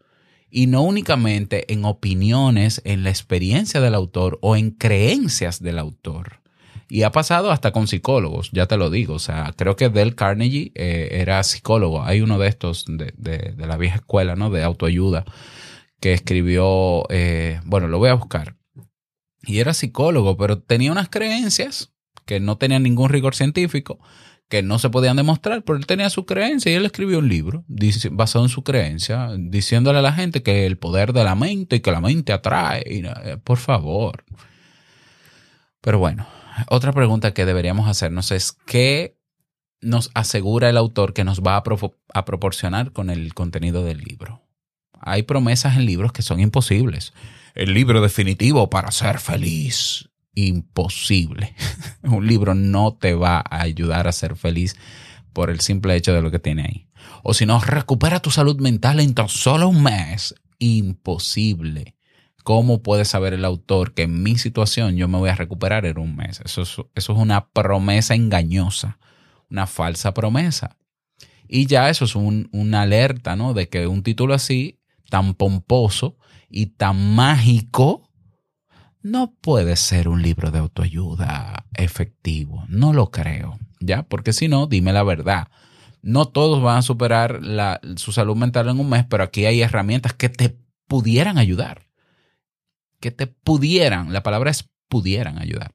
y 0.52 0.68
no 0.68 0.82
únicamente 0.84 1.72
en 1.72 1.86
opiniones, 1.86 2.82
en 2.86 3.04
la 3.04 3.10
experiencia 3.10 3.82
del 3.82 3.96
autor 3.96 4.40
o 4.42 4.56
en 4.56 4.72
creencias 4.72 5.62
del 5.62 5.80
autor. 5.80 6.42
Y 6.92 7.04
ha 7.04 7.12
pasado 7.12 7.52
hasta 7.52 7.72
con 7.72 7.88
psicólogos, 7.88 8.50
ya 8.52 8.66
te 8.66 8.76
lo 8.76 8.90
digo. 8.90 9.14
O 9.14 9.20
sea, 9.20 9.54
creo 9.56 9.76
que 9.76 9.90
Dale 9.90 10.16
Carnegie 10.16 10.72
eh, 10.74 11.10
era 11.22 11.44
psicólogo. 11.44 12.04
Hay 12.04 12.22
uno 12.22 12.40
de 12.40 12.48
estos 12.48 12.86
de, 12.88 13.14
de- 13.16 13.54
de 13.56 13.68
la 13.68 13.78
vieja 13.78 13.98
escuela, 13.98 14.36
¿no? 14.36 14.50
De 14.50 14.64
autoayuda, 14.64 15.24
que 16.00 16.14
escribió, 16.14 17.06
eh, 17.10 17.60
bueno, 17.66 17.88
lo 17.88 18.00
voy 18.00 18.10
a 18.10 18.16
buscar. 18.16 18.56
Y 19.44 19.60
era 19.60 19.74
psicólogo, 19.76 20.36
pero 20.36 20.60
tenía 20.62 20.92
unas 20.92 21.10
creencias 21.10 21.92
que 22.26 22.40
no 22.40 22.58
tenían 22.58 22.84
ningún 22.84 23.10
rigor 23.10 23.36
científico, 23.36 24.00
que 24.50 24.64
no 24.64 24.80
se 24.80 24.90
podían 24.90 25.16
demostrar, 25.16 25.64
pero 25.64 25.78
él 25.78 25.86
tenía 25.86 26.10
su 26.10 26.26
creencia 26.26 26.72
y 26.72 26.76
él 26.76 26.86
escribió 26.86 27.20
un 27.20 27.30
libro 27.30 27.64
basado 28.12 28.44
en 28.44 28.50
su 28.50 28.64
creencia, 28.64 29.30
diciéndole 29.38 30.00
a 30.00 30.02
la 30.02 30.12
gente 30.12 30.42
que 30.42 30.66
el 30.66 30.78
poder 30.78 31.14
de 31.14 31.24
la 31.24 31.36
mente 31.36 31.78
y 31.78 31.80
que 31.82 31.92
la 31.92 32.02
mente 32.02 32.34
atrae. 32.34 32.84
y, 32.86 33.06
eh, 33.06 33.38
por 33.44 33.60
favor. 33.60 34.26
Pero 35.82 36.00
bueno, 36.00 36.28
otra 36.68 36.92
pregunta 36.92 37.34
que 37.34 37.46
deberíamos 37.46 37.88
hacernos 37.88 38.32
es 38.32 38.52
¿qué 38.52 39.18
nos 39.82 40.10
asegura 40.16 40.70
el 40.70 40.78
autor 40.78 41.14
que 41.14 41.24
nos 41.24 41.42
va 41.42 41.56
a 42.14 42.26
proporcionar 42.26 42.92
con 42.92 43.12
el 43.12 43.34
contenido 43.36 43.84
del 43.84 44.00
libro? 44.00 44.42
Hay 45.00 45.24
promesas 45.24 45.78
en 45.78 45.86
libros 45.86 46.12
que 46.12 46.24
son 46.24 46.40
imposibles. 46.40 47.14
El 47.54 47.74
libro 47.74 48.02
definitivo 48.02 48.70
para 48.70 48.92
ser 48.92 49.20
feliz. 49.20 50.09
Imposible. 50.36 51.56
Un 52.04 52.28
libro 52.28 52.56
no 52.56 52.94
te 52.96 53.14
va 53.14 53.40
a 53.40 53.62
ayudar 53.62 54.08
a 54.08 54.12
ser 54.12 54.36
feliz 54.36 54.76
por 55.34 55.50
el 55.50 55.60
simple 55.60 55.96
hecho 55.96 56.14
de 56.14 56.22
lo 56.22 56.32
que 56.32 56.40
tiene 56.40 56.64
ahí. 56.64 56.88
O 57.24 57.34
si 57.34 57.46
no, 57.46 57.60
recupera 57.60 58.20
tu 58.20 58.32
salud 58.32 58.60
mental 58.60 59.00
en 59.00 59.14
tan 59.14 59.30
solo 59.30 59.70
un 59.70 59.84
mes. 59.84 60.36
Imposible. 60.60 61.96
¿Cómo 62.44 62.82
puede 62.82 63.06
saber 63.06 63.34
el 63.34 63.46
autor 63.46 63.94
que 63.94 64.04
en 64.04 64.24
mi 64.24 64.38
situación 64.38 64.96
yo 64.96 65.08
me 65.08 65.18
voy 65.18 65.30
a 65.30 65.36
recuperar 65.36 65.86
en 65.86 66.00
un 66.00 66.16
mes? 66.16 66.42
Eso 66.44 66.64
es, 66.96 67.10
una 67.10 67.50
promesa 67.50 68.16
engañosa, 68.16 68.98
una 69.50 69.68
falsa 69.68 70.14
promesa. 70.14 70.78
Y 71.48 71.66
ya 71.68 71.90
eso 71.90 72.06
es 72.06 72.16
un- 72.16 72.50
una 72.52 72.82
alerta, 72.84 73.36
¿no? 73.36 73.54
De 73.54 73.70
que 73.70 73.88
un 73.88 74.04
título 74.04 74.34
así, 74.34 74.80
tan 75.10 75.34
pomposo 75.34 76.18
y 76.50 76.68
tan 76.68 77.16
mágico, 77.16 78.09
no 79.02 79.34
puede 79.42 79.76
ser 79.76 80.10
un 80.10 80.22
libro 80.22 80.52
de 80.52 80.60
autoayuda 80.60 81.66
efectivo. 81.74 82.66
No 82.68 82.94
lo 82.94 83.12
creo, 83.12 83.58
¿ya? 83.80 84.04
Porque 84.04 84.34
si 84.34 84.48
no, 84.48 84.68
dime 84.68 84.94
la 84.94 85.04
verdad. 85.04 85.48
No 86.02 86.26
todos 86.26 86.62
van 86.62 86.78
a 86.78 86.82
superar 86.82 87.42
su 87.98 88.12
salud 88.12 88.36
mental 88.36 88.70
en 88.70 88.80
un 88.80 88.90
mes, 88.90 89.06
pero 89.10 89.24
aquí 89.24 89.46
hay 89.46 89.62
herramientas 89.62 90.14
que 90.14 90.30
te 90.30 90.58
pudieran 90.88 91.38
ayudar. 91.38 91.88
Que 93.00 93.12
te 93.12 93.28
pudieran, 93.28 94.14
la 94.14 94.24
palabra 94.24 94.52
es 94.52 94.70
pudieran 94.88 95.40
ayudar. 95.40 95.74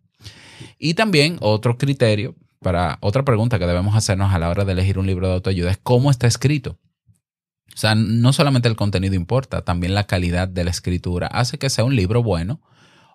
Y 0.78 0.94
también 0.94 1.38
otro 1.40 1.78
criterio 1.78 2.34
para 2.60 2.98
otra 3.00 3.24
pregunta 3.24 3.58
que 3.58 3.66
debemos 3.66 3.94
hacernos 3.94 4.32
a 4.32 4.38
la 4.38 4.48
hora 4.48 4.64
de 4.64 4.72
elegir 4.72 4.98
un 4.98 5.06
libro 5.06 5.28
de 5.28 5.34
autoayuda 5.34 5.70
es 5.70 5.78
cómo 5.78 6.10
está 6.10 6.26
escrito. 6.26 6.78
O 7.74 7.76
sea, 7.76 7.94
no 7.94 8.32
solamente 8.32 8.68
el 8.68 8.76
contenido 8.76 9.14
importa, 9.14 9.62
también 9.62 9.94
la 9.94 10.06
calidad 10.06 10.48
de 10.48 10.64
la 10.64 10.70
escritura 10.70 11.26
hace 11.26 11.58
que 11.58 11.70
sea 11.70 11.84
un 11.84 11.96
libro 11.96 12.22
bueno 12.22 12.60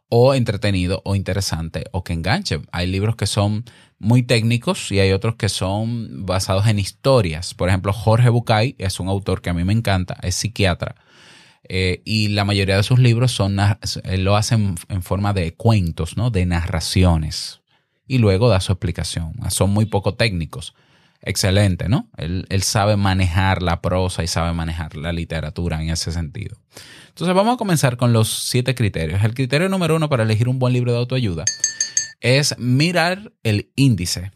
o 0.09 0.33
entretenido 0.33 1.01
o 1.05 1.15
interesante 1.15 1.85
o 1.91 2.03
que 2.03 2.13
enganche. 2.13 2.61
Hay 2.71 2.87
libros 2.87 3.15
que 3.15 3.27
son 3.27 3.63
muy 3.99 4.23
técnicos 4.23 4.91
y 4.91 4.99
hay 4.99 5.11
otros 5.11 5.35
que 5.35 5.49
son 5.49 6.25
basados 6.25 6.67
en 6.67 6.79
historias. 6.79 7.53
Por 7.53 7.69
ejemplo, 7.69 7.93
Jorge 7.93 8.29
Bucay 8.29 8.75
es 8.79 8.99
un 8.99 9.07
autor 9.07 9.41
que 9.41 9.49
a 9.51 9.53
mí 9.53 9.63
me 9.63 9.73
encanta, 9.73 10.17
es 10.21 10.35
psiquiatra. 10.35 10.95
eh, 11.67 12.01
y 12.05 12.29
la 12.29 12.45
mayoría 12.45 12.77
de 12.77 12.83
sus 12.83 12.99
libros 12.99 13.31
son, 13.31 13.57
lo 14.17 14.35
hacen 14.35 14.75
en 14.89 15.03
forma 15.03 15.33
de 15.33 15.53
cuentos, 15.53 16.17
¿no? 16.17 16.31
De 16.31 16.45
narraciones. 16.45 17.61
Y 18.07 18.17
luego 18.17 18.49
da 18.49 18.59
su 18.59 18.71
explicación. 18.71 19.33
Son 19.49 19.69
muy 19.69 19.85
poco 19.85 20.15
técnicos. 20.15 20.73
Excelente, 21.21 21.89
¿no? 21.89 22.07
Él, 22.17 22.45
él 22.49 22.63
sabe 22.63 22.95
manejar 22.95 23.61
la 23.61 23.81
prosa 23.81 24.23
y 24.23 24.27
sabe 24.27 24.53
manejar 24.53 24.95
la 24.95 25.11
literatura 25.13 25.81
en 25.81 25.89
ese 25.89 26.11
sentido. 26.11 26.57
Entonces 27.19 27.35
vamos 27.35 27.55
a 27.55 27.57
comenzar 27.57 27.97
con 27.97 28.13
los 28.13 28.29
siete 28.29 28.75
criterios. 28.75 29.21
El 29.21 29.33
criterio 29.33 29.67
número 29.67 29.97
uno 29.97 30.07
para 30.07 30.23
elegir 30.23 30.47
un 30.47 30.57
buen 30.57 30.71
libro 30.71 30.93
de 30.93 30.99
autoayuda 30.99 31.43
es 32.21 32.57
mirar 32.57 33.33
el 33.43 33.73
índice. 33.75 34.31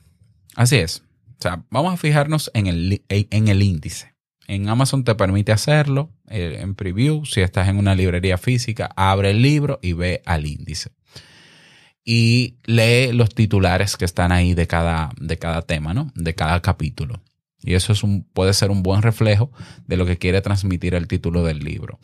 Así 0.57 0.75
es. 0.75 1.01
O 1.29 1.41
sea, 1.41 1.63
vamos 1.69 1.93
a 1.93 1.97
fijarnos 1.97 2.51
en 2.53 2.67
el, 2.67 3.05
en 3.07 3.47
el 3.47 3.63
índice. 3.63 4.15
En 4.47 4.67
Amazon 4.67 5.05
te 5.05 5.15
permite 5.15 5.53
hacerlo 5.53 6.11
eh, 6.27 6.57
en 6.59 6.75
preview. 6.75 7.23
Si 7.23 7.39
estás 7.39 7.69
en 7.69 7.77
una 7.77 7.95
librería 7.95 8.37
física, 8.37 8.91
abre 8.97 9.31
el 9.31 9.41
libro 9.41 9.79
y 9.81 9.93
ve 9.93 10.21
al 10.25 10.45
índice. 10.45 10.89
Y 12.03 12.57
lee 12.65 13.13
los 13.13 13.29
titulares 13.29 13.95
que 13.95 14.03
están 14.03 14.33
ahí 14.33 14.55
de 14.55 14.67
cada, 14.67 15.11
de 15.21 15.39
cada 15.39 15.61
tema, 15.61 15.93
¿no? 15.93 16.11
De 16.15 16.35
cada 16.35 16.61
capítulo. 16.61 17.21
Y 17.63 17.75
eso 17.75 17.93
es 17.93 18.03
un, 18.03 18.23
puede 18.25 18.53
ser 18.53 18.71
un 18.71 18.83
buen 18.83 19.01
reflejo 19.01 19.53
de 19.87 19.95
lo 19.95 20.05
que 20.05 20.17
quiere 20.17 20.41
transmitir 20.41 20.95
el 20.95 21.07
título 21.07 21.45
del 21.45 21.59
libro. 21.59 22.01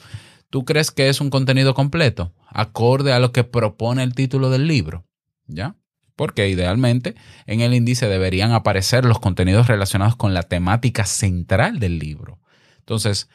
¿Tú 0.50 0.66
crees 0.66 0.92
que 0.92 1.10
es 1.10 1.22
un 1.22 1.30
contenido 1.30 1.74
completo? 1.74 2.34
Acorde 2.48 3.14
a 3.14 3.20
lo 3.20 3.32
que 3.32 3.44
propone 3.44 4.04
el 4.04 4.16
título 4.16 4.50
del 4.50 4.68
libro. 4.68 5.06
¿Ya? 5.48 5.76
Porque 6.16 6.50
idealmente 6.50 7.16
en 7.46 7.62
el 7.62 7.74
índice 7.74 8.08
deberían 8.08 8.52
aparecer 8.52 9.06
los 9.06 9.20
contenidos 9.20 9.68
relacionados 9.68 10.16
con 10.16 10.34
la 10.34 10.44
temática 10.44 11.06
central 11.06 11.80
del 11.80 12.00
libro. 12.00 12.40
Entonces, 12.80 13.30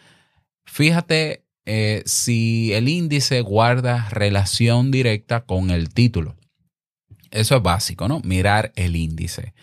fíjate 0.64 1.44
eh, 1.66 2.02
si 2.04 2.72
el 2.74 2.88
índice 2.88 3.40
guarda 3.40 4.08
relación 4.10 4.90
directa 4.90 5.44
con 5.44 5.70
el 5.70 5.94
título. 5.94 6.36
Eso 7.30 7.56
es 7.56 7.62
básico, 7.62 8.06
¿no? 8.06 8.20
Mirar 8.20 8.72
el 8.76 8.96
índice. 8.96 9.54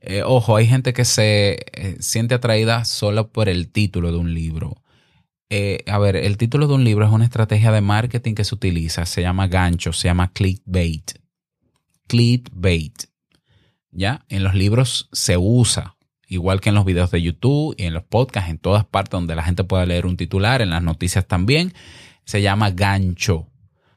Eh, 0.00 0.22
ojo, 0.24 0.56
hay 0.56 0.66
gente 0.66 0.92
que 0.92 1.04
se 1.04 1.58
eh, 1.72 1.96
siente 2.00 2.34
atraída 2.34 2.84
solo 2.84 3.30
por 3.30 3.48
el 3.48 3.70
título 3.70 4.12
de 4.12 4.18
un 4.18 4.34
libro. 4.34 4.82
Eh, 5.48 5.84
a 5.86 5.98
ver, 5.98 6.16
el 6.16 6.36
título 6.36 6.66
de 6.66 6.74
un 6.74 6.84
libro 6.84 7.06
es 7.06 7.12
una 7.12 7.24
estrategia 7.24 7.70
de 7.70 7.80
marketing 7.80 8.34
que 8.34 8.44
se 8.44 8.54
utiliza, 8.54 9.06
se 9.06 9.22
llama 9.22 9.46
gancho, 9.46 9.92
se 9.92 10.08
llama 10.08 10.32
clickbait. 10.32 11.12
Clickbait. 12.08 13.04
¿Ya? 13.92 14.24
En 14.28 14.42
los 14.42 14.54
libros 14.54 15.08
se 15.12 15.36
usa, 15.36 15.96
igual 16.28 16.60
que 16.60 16.68
en 16.68 16.74
los 16.74 16.84
videos 16.84 17.10
de 17.10 17.22
YouTube 17.22 17.74
y 17.78 17.84
en 17.84 17.94
los 17.94 18.02
podcasts, 18.02 18.50
en 18.50 18.58
todas 18.58 18.84
partes 18.84 19.12
donde 19.12 19.34
la 19.36 19.42
gente 19.44 19.64
pueda 19.64 19.86
leer 19.86 20.04
un 20.04 20.16
titular, 20.16 20.60
en 20.60 20.70
las 20.70 20.82
noticias 20.82 21.26
también, 21.26 21.72
se 22.24 22.42
llama 22.42 22.70
gancho. 22.72 23.48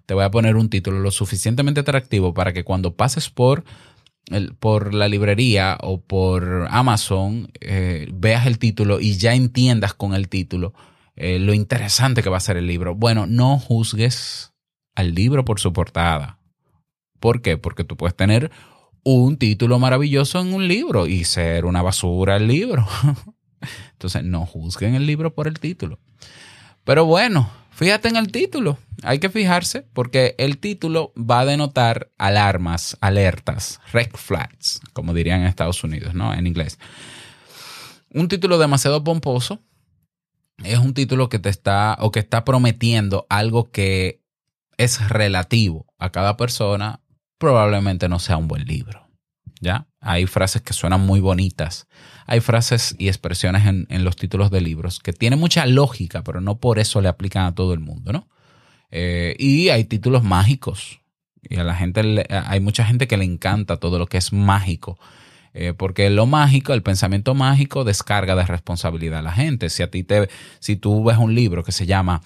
Te 0.05 0.13
voy 0.13 0.23
a 0.23 0.31
poner 0.31 0.55
un 0.55 0.69
título 0.69 0.99
lo 0.99 1.11
suficientemente 1.11 1.81
atractivo 1.81 2.33
para 2.33 2.53
que 2.53 2.63
cuando 2.63 2.95
pases 2.95 3.29
por, 3.29 3.65
el- 4.27 4.53
por 4.53 4.93
la 4.93 5.07
librería 5.07 5.77
o 5.81 5.99
por 6.01 6.67
Amazon, 6.69 7.51
eh, 7.59 8.07
veas 8.13 8.45
el 8.45 8.59
título 8.59 8.99
y 9.01 9.17
ya 9.17 9.33
entiendas 9.33 9.93
con 9.95 10.13
el 10.13 10.29
título 10.29 10.73
eh, 11.19 11.37
lo 11.37 11.53
interesante 11.53 12.23
que 12.23 12.29
va 12.29 12.37
a 12.37 12.41
ser 12.41 12.55
el 12.55 12.65
libro. 12.65 12.95
Bueno, 12.95 13.27
no 13.27 13.59
juzgues 13.59 14.53
al 14.95 15.13
libro 15.13 15.43
por 15.43 15.59
su 15.59 15.73
portada. 15.73 16.39
¿Por 17.19 17.41
qué? 17.41 17.57
Porque 17.57 17.83
tú 17.83 17.97
puedes 17.97 18.15
tener 18.15 18.51
un 19.03 19.37
título 19.37 19.79
maravilloso 19.79 20.39
en 20.39 20.53
un 20.53 20.67
libro 20.67 21.07
y 21.07 21.25
ser 21.25 21.65
una 21.65 21.81
basura 21.81 22.37
el 22.37 22.47
libro. 22.47 22.87
Entonces, 23.91 24.23
no 24.23 24.45
juzguen 24.45 24.95
el 24.95 25.05
libro 25.05 25.35
por 25.35 25.47
el 25.47 25.59
título. 25.59 25.99
Pero 26.85 27.03
bueno, 27.05 27.51
fíjate 27.71 28.07
en 28.07 28.15
el 28.15 28.31
título. 28.31 28.77
Hay 29.03 29.19
que 29.19 29.29
fijarse 29.29 29.81
porque 29.93 30.35
el 30.37 30.57
título 30.57 31.11
va 31.17 31.41
a 31.41 31.45
denotar 31.45 32.11
alarmas, 32.17 32.97
alertas, 33.01 33.81
red 33.91 34.11
flags, 34.13 34.79
como 34.93 35.13
dirían 35.13 35.41
en 35.41 35.47
Estados 35.47 35.83
Unidos, 35.83 36.13
¿no? 36.13 36.33
En 36.33 36.47
inglés. 36.47 36.79
Un 38.13 38.29
título 38.29 38.57
demasiado 38.57 39.03
pomposo 39.03 39.61
es 40.63 40.77
un 40.79 40.93
título 40.93 41.29
que 41.29 41.39
te 41.39 41.49
está 41.49 41.97
o 41.99 42.11
que 42.11 42.19
está 42.19 42.43
prometiendo 42.45 43.25
algo 43.29 43.71
que 43.71 44.21
es 44.77 45.09
relativo 45.09 45.85
a 45.97 46.11
cada 46.11 46.37
persona, 46.37 47.01
probablemente 47.37 48.07
no 48.09 48.19
sea 48.19 48.37
un 48.37 48.47
buen 48.47 48.65
libro. 48.65 49.07
¿Ya? 49.61 49.87
Hay 49.99 50.25
frases 50.25 50.61
que 50.61 50.71
suenan 50.71 51.01
muy 51.01 51.19
bonitas. 51.19 51.87
Hay 52.25 52.39
frases 52.39 52.95
y 52.97 53.09
expresiones 53.09 53.65
en, 53.67 53.87
en 53.89 54.05
los 54.05 54.15
títulos 54.15 54.51
de 54.51 54.61
libros 54.61 54.99
que 54.99 55.11
tienen 55.11 55.37
mucha 55.37 55.65
lógica, 55.65 56.23
pero 56.23 56.39
no 56.39 56.59
por 56.59 56.79
eso 56.79 57.01
le 57.01 57.09
aplican 57.09 57.43
a 57.45 57.55
todo 57.55 57.73
el 57.73 57.81
mundo, 57.81 58.13
¿no? 58.13 58.29
Eh, 58.89 59.35
y 59.37 59.67
hay 59.69 59.83
títulos 59.83 60.23
mágicos. 60.23 61.01
Y 61.41 61.57
a 61.57 61.65
la 61.65 61.75
gente, 61.75 62.03
le- 62.03 62.25
hay 62.29 62.61
mucha 62.61 62.85
gente 62.85 63.07
que 63.07 63.17
le 63.17 63.25
encanta 63.25 63.77
todo 63.77 63.99
lo 63.99 64.07
que 64.07 64.17
es 64.17 64.31
mágico. 64.31 64.97
Eh, 65.53 65.73
porque 65.73 66.09
lo 66.09 66.25
mágico, 66.25 66.73
el 66.73 66.83
pensamiento 66.83 67.33
mágico 67.33 67.83
descarga 67.83 68.35
de 68.35 68.45
responsabilidad 68.45 69.19
a 69.19 69.23
la 69.23 69.31
gente. 69.31 69.69
Si 69.69 69.83
a 69.83 69.89
ti 69.89 70.03
te, 70.03 70.29
si 70.59 70.75
tú 70.75 71.03
ves 71.03 71.17
un 71.17 71.33
libro 71.33 71.63
que 71.63 71.71
se 71.71 71.85
llama 71.85 72.21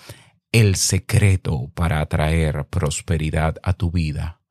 El 0.51 0.75
secreto 0.75 1.71
para 1.73 2.01
atraer 2.01 2.65
prosperidad 2.65 3.57
a 3.63 3.73
tu 3.73 3.91
vida, 3.91 4.41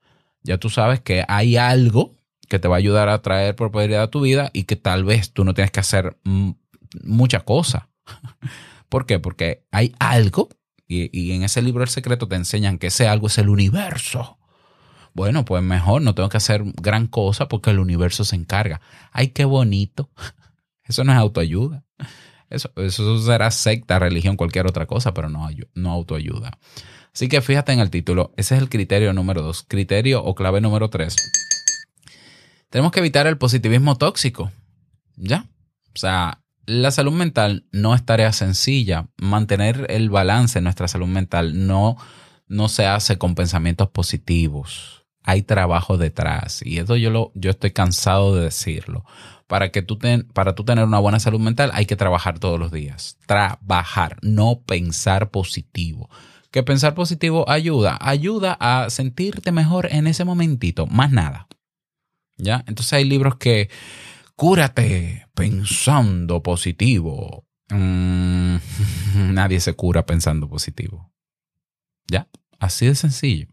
ya 0.43 0.59
tú 0.59 0.71
sabes 0.71 1.01
que 1.01 1.25
hay 1.29 1.57
algo 1.57 2.15
que 2.49 2.59
te 2.59 2.69
va 2.69 2.77
a 2.77 2.79
ayudar 2.79 3.09
a 3.09 3.23
traer 3.23 3.55
prosperidad 3.57 4.03
a 4.03 4.11
tu 4.11 4.21
vida 4.21 4.51
y 4.53 4.65
que 4.65 4.77
tal 4.77 5.05
vez 5.05 5.33
tú 5.33 5.45
no 5.45 5.55
tienes 5.55 5.71
que 5.71 5.81
hacer 5.81 6.17
mucha 7.03 7.41
cosa. 7.41 7.89
¿Por 8.89 9.07
qué? 9.07 9.19
Porque 9.19 9.65
hay 9.71 9.95
algo 9.99 10.49
y, 10.87 11.09
y 11.19 11.33
en 11.33 11.45
ese 11.45 11.63
libro 11.63 11.83
El 11.83 11.89
secreto 11.89 12.29
te 12.29 12.37
enseñan 12.37 12.79
que 12.79 12.89
ese 12.89 13.09
algo 13.09 13.29
es 13.29 13.39
el 13.39 13.49
universo. 13.49 14.39
Bueno, 15.15 15.45
pues 15.45 15.63
mejor 15.63 16.03
no 16.03 16.15
tengo 16.15 16.29
que 16.29 16.39
hacer 16.39 16.63
gran 16.81 17.07
cosa 17.07 17.49
porque 17.49 17.71
el 17.71 17.79
universo 17.79 18.25
se 18.25 18.37
encarga. 18.37 18.81
Ay, 19.13 19.29
qué 19.29 19.45
bonito. 19.45 20.11
Eso 20.85 21.05
no 21.05 21.13
es 21.13 21.19
autoayuda. 21.19 21.85
Eso, 22.51 22.71
eso 22.77 23.19
será 23.23 23.51
secta, 23.51 23.99
religión, 23.99 24.37
cualquier 24.37 24.67
otra 24.67 24.85
cosa, 24.85 25.15
pero 25.15 25.31
no, 25.31 25.49
no 25.75 25.91
autoayuda. 25.91 26.59
Así 27.15 27.29
que 27.29 27.41
fíjate 27.41 27.73
en 27.73 27.79
el 27.79 27.89
título. 27.89 28.35
Ese 28.37 28.57
es 28.57 28.63
el 28.63 28.69
criterio 28.69 29.15
número 29.15 29.41
dos. 29.41 29.65
Criterio 29.67 30.23
o 30.23 30.35
clave 30.35 30.61
número 30.61 30.91
tres. 30.91 31.17
Tenemos 32.69 32.93
que 32.93 33.01
evitar 33.01 33.27
el 33.27 33.39
positivismo 33.39 33.97
tóxico. 33.97 34.51
¿Ya? 35.17 35.47
O 35.95 35.99
sea, 35.99 36.43
la 36.67 36.91
salud 36.91 37.13
mental 37.13 37.67
no 37.71 37.95
es 37.95 38.05
tarea 38.05 38.33
sencilla. 38.33 39.09
Mantener 39.17 39.87
el 39.91 40.11
balance 40.11 40.59
en 40.59 40.65
nuestra 40.65 40.89
salud 40.89 41.09
mental 41.09 41.67
no, 41.67 41.97
no 42.47 42.69
se 42.69 42.87
hace 42.87 43.19
con 43.19 43.35
pensamientos 43.35 43.89
positivos. 43.91 45.02
Hay 45.25 45.43
trabajo 45.43 45.99
detrás. 45.99 46.63
Y 46.65 46.79
eso 46.79 46.97
yo, 46.97 47.11
lo, 47.11 47.33
yo 47.35 47.51
estoy 47.51 47.71
cansado 47.71 48.35
de 48.35 48.43
decirlo. 48.45 49.05
Para, 49.47 49.71
que 49.71 49.83
tú 49.83 49.99
ten- 49.99 50.27
para 50.33 50.55
tú 50.55 50.65
tener 50.65 50.85
una 50.85 50.99
buena 50.99 51.21
salud 51.21 51.41
mental 51.41 51.71
hay 51.75 51.87
que 51.87 51.97
trabajar 51.97 52.39
todos 52.39 52.59
los 52.59 52.73
días. 52.73 53.19
Trabajar, 53.27 54.17
no 54.23 54.61
pensar 54.67 55.31
positivo. 55.31 56.09
Que 56.51 56.63
pensar 56.63 56.95
positivo 56.95 57.49
ayuda, 57.49 57.99
ayuda 58.01 58.57
a 58.61 58.91
sentirte 58.91 59.53
mejor 59.53 59.89
en 59.91 60.07
ese 60.07 60.25
momentito, 60.25 60.87
más 60.87 61.11
nada. 61.11 61.49
¿Ya? 62.37 62.65
Entonces 62.67 62.93
hay 62.95 63.05
libros 63.05 63.37
que 63.37 63.71
cúrate 64.37 65.27
pensando 65.35 66.43
positivo. 66.43 67.45
Mm, 67.71 68.57
nadie 69.35 69.61
se 69.61 69.75
cura 69.75 70.05
pensando 70.05 70.49
positivo. 70.49 71.13
¿Ya? 72.11 72.29
Así 72.59 72.87
de 72.87 72.95
sencillo. 72.95 73.49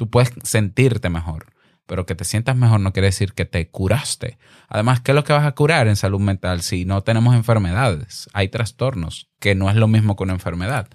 Tú 0.00 0.08
puedes 0.08 0.32
sentirte 0.44 1.10
mejor, 1.10 1.52
pero 1.84 2.06
que 2.06 2.14
te 2.14 2.24
sientas 2.24 2.56
mejor 2.56 2.80
no 2.80 2.94
quiere 2.94 3.08
decir 3.08 3.34
que 3.34 3.44
te 3.44 3.68
curaste. 3.68 4.38
Además, 4.66 5.02
¿qué 5.02 5.10
es 5.10 5.14
lo 5.14 5.24
que 5.24 5.34
vas 5.34 5.44
a 5.44 5.52
curar 5.52 5.88
en 5.88 5.96
salud 5.96 6.20
mental 6.20 6.62
si 6.62 6.86
no 6.86 7.02
tenemos 7.02 7.34
enfermedades? 7.34 8.26
Hay 8.32 8.48
trastornos, 8.48 9.28
que 9.40 9.54
no 9.54 9.68
es 9.68 9.76
lo 9.76 9.88
mismo 9.88 10.16
que 10.16 10.22
una 10.22 10.32
enfermedad. 10.32 10.88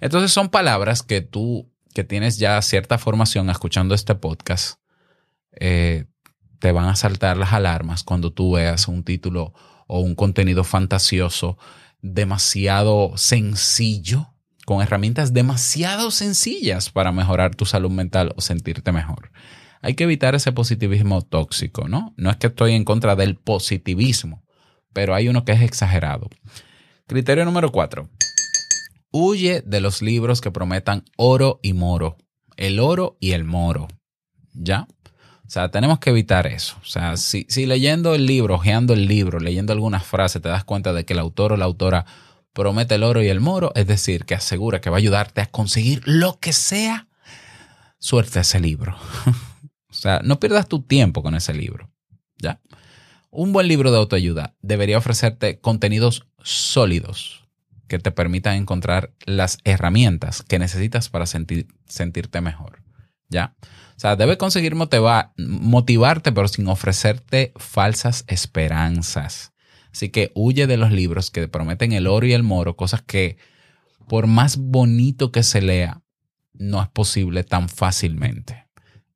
Entonces 0.00 0.32
son 0.32 0.48
palabras 0.48 1.02
que 1.02 1.20
tú, 1.20 1.70
que 1.92 2.02
tienes 2.02 2.38
ya 2.38 2.62
cierta 2.62 2.96
formación 2.96 3.50
escuchando 3.50 3.94
este 3.94 4.14
podcast, 4.14 4.80
eh, 5.52 6.06
te 6.60 6.72
van 6.72 6.86
a 6.86 6.96
saltar 6.96 7.36
las 7.36 7.52
alarmas 7.52 8.04
cuando 8.04 8.32
tú 8.32 8.52
veas 8.52 8.88
un 8.88 9.04
título 9.04 9.52
o 9.86 10.00
un 10.00 10.14
contenido 10.14 10.64
fantasioso 10.64 11.58
demasiado 12.00 13.18
sencillo, 13.18 14.32
con 14.66 14.82
herramientas 14.82 15.32
demasiado 15.32 16.10
sencillas 16.10 16.90
para 16.90 17.12
mejorar 17.12 17.54
tu 17.54 17.66
salud 17.66 17.90
mental 17.90 18.32
o 18.36 18.40
sentirte 18.40 18.92
mejor. 18.92 19.30
Hay 19.82 19.94
que 19.94 20.04
evitar 20.04 20.34
ese 20.34 20.52
positivismo 20.52 21.22
tóxico, 21.22 21.88
¿no? 21.88 22.12
No 22.16 22.30
es 22.30 22.36
que 22.36 22.48
estoy 22.48 22.74
en 22.74 22.84
contra 22.84 23.16
del 23.16 23.36
positivismo, 23.36 24.44
pero 24.92 25.14
hay 25.14 25.28
uno 25.28 25.44
que 25.44 25.52
es 25.52 25.62
exagerado. 25.62 26.28
Criterio 27.06 27.44
número 27.44 27.72
cuatro. 27.72 28.08
Huye 29.10 29.62
de 29.62 29.80
los 29.80 30.02
libros 30.02 30.40
que 30.40 30.50
prometan 30.50 31.04
oro 31.16 31.58
y 31.62 31.72
moro. 31.72 32.18
El 32.56 32.78
oro 32.78 33.16
y 33.20 33.32
el 33.32 33.44
moro. 33.44 33.88
¿Ya? 34.52 34.86
O 35.50 35.52
sea, 35.52 35.70
tenemos 35.72 35.98
que 35.98 36.10
evitar 36.10 36.46
eso. 36.46 36.76
O 36.80 36.84
sea, 36.84 37.16
si, 37.16 37.44
si 37.48 37.66
leyendo 37.66 38.14
el 38.14 38.26
libro, 38.26 38.54
ojeando 38.54 38.92
el 38.92 39.08
libro, 39.08 39.40
leyendo 39.40 39.72
algunas 39.72 40.04
frases, 40.06 40.40
te 40.40 40.48
das 40.48 40.62
cuenta 40.62 40.92
de 40.92 41.04
que 41.04 41.14
el 41.14 41.18
autor 41.18 41.52
o 41.52 41.56
la 41.56 41.64
autora 41.64 42.06
promete 42.60 42.96
el 42.96 43.04
oro 43.04 43.22
y 43.22 43.28
el 43.28 43.40
moro, 43.40 43.72
es 43.74 43.86
decir, 43.86 44.26
que 44.26 44.34
asegura 44.34 44.82
que 44.82 44.90
va 44.90 44.96
a 44.96 44.98
ayudarte 44.98 45.40
a 45.40 45.46
conseguir 45.46 46.02
lo 46.04 46.38
que 46.40 46.52
sea, 46.52 47.08
suelta 47.98 48.40
ese 48.40 48.60
libro. 48.60 48.98
o 49.88 49.94
sea, 49.94 50.20
no 50.22 50.38
pierdas 50.38 50.68
tu 50.68 50.82
tiempo 50.82 51.22
con 51.22 51.34
ese 51.34 51.54
libro. 51.54 51.90
¿Ya? 52.38 52.60
Un 53.30 53.54
buen 53.54 53.66
libro 53.66 53.90
de 53.90 53.96
autoayuda 53.96 54.54
debería 54.60 54.98
ofrecerte 54.98 55.58
contenidos 55.58 56.26
sólidos 56.42 57.48
que 57.88 57.98
te 57.98 58.10
permitan 58.10 58.56
encontrar 58.56 59.14
las 59.24 59.56
herramientas 59.64 60.42
que 60.42 60.58
necesitas 60.58 61.08
para 61.08 61.24
sentir- 61.24 61.66
sentirte 61.88 62.42
mejor. 62.42 62.82
¿Ya? 63.30 63.54
O 63.96 64.00
sea, 64.00 64.16
debe 64.16 64.36
conseguir 64.36 64.74
motiva- 64.74 65.32
motivarte, 65.38 66.30
pero 66.32 66.46
sin 66.48 66.68
ofrecerte 66.68 67.52
falsas 67.56 68.24
esperanzas. 68.26 69.52
Así 69.92 70.10
que 70.10 70.30
huye 70.34 70.66
de 70.66 70.76
los 70.76 70.92
libros 70.92 71.30
que 71.30 71.48
prometen 71.48 71.92
el 71.92 72.06
oro 72.06 72.26
y 72.26 72.32
el 72.32 72.42
moro, 72.42 72.76
cosas 72.76 73.02
que 73.02 73.36
por 74.08 74.26
más 74.26 74.56
bonito 74.56 75.32
que 75.32 75.42
se 75.42 75.62
lea, 75.62 76.02
no 76.52 76.82
es 76.82 76.88
posible 76.88 77.44
tan 77.44 77.68
fácilmente. 77.68 78.66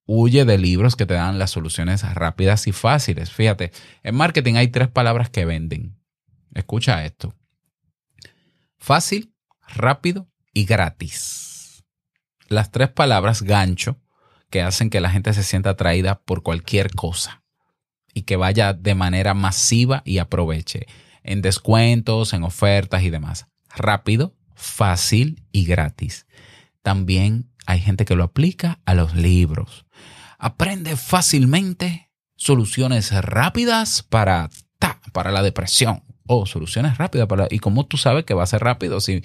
Huye 0.07 0.45
de 0.45 0.59
libros 0.59 0.97
que 0.97 1.07
te 1.07 1.15
dan 1.15 1.39
las 1.39 1.51
soluciones 1.51 2.03
rápidas 2.15 2.67
y 2.67 2.73
fáciles. 2.73 3.31
Fíjate, 3.31 3.73
en 4.03 4.15
marketing 4.15 4.55
hay 4.55 4.69
tres 4.69 4.89
palabras 4.89 5.31
que 5.31 5.45
venden. 5.45 5.99
Escucha 6.55 7.05
esto. 7.05 7.35
Fácil, 8.77 9.35
rápido 9.67 10.29
y 10.53 10.65
gratis. 10.65 11.85
Las 12.49 12.71
tres 12.71 12.91
palabras 12.91 13.43
gancho 13.43 14.01
que 14.51 14.63
hacen 14.63 14.91
que 14.91 15.01
la 15.01 15.11
gente 15.11 15.33
se 15.33 15.43
sienta 15.43 15.71
atraída 15.71 16.21
por 16.23 16.43
cualquier 16.43 16.91
cosa 16.91 17.44
y 18.15 18.23
que 18.23 18.37
vaya 18.37 18.73
de 18.73 18.95
manera 18.95 19.35
masiva 19.35 20.03
y 20.05 20.19
aproveche 20.19 20.87
en 21.25 21.43
descuentos, 21.43 22.33
en 22.33 22.45
ofertas 22.45 23.03
y 23.03 23.11
demás. 23.11 23.47
Rápido, 23.75 24.35
fácil 24.55 25.43
y 25.51 25.65
gratis. 25.65 26.27
También 26.83 27.51
hay 27.67 27.81
gente 27.81 28.05
que 28.05 28.15
lo 28.15 28.25
aplica 28.25 28.81
a 28.85 28.95
los 28.95 29.15
libros. 29.15 29.87
Aprende 30.39 30.97
fácilmente 30.97 32.11
soluciones 32.37 33.11
rápidas 33.13 34.03
para, 34.03 34.51
ta, 34.79 35.01
para 35.13 35.33
la 35.33 35.43
depresión 35.43 36.03
o 36.27 36.47
soluciones 36.47 36.99
rápidas 36.99 37.27
para... 37.27 37.49
¿Y 37.51 37.59
cómo 37.59 37.87
tú 37.87 37.97
sabes 37.97 38.25
que 38.25 38.35
va 38.35 38.43
a 38.43 38.47
ser 38.47 38.63
rápido 38.63 39.01
si, 39.01 39.23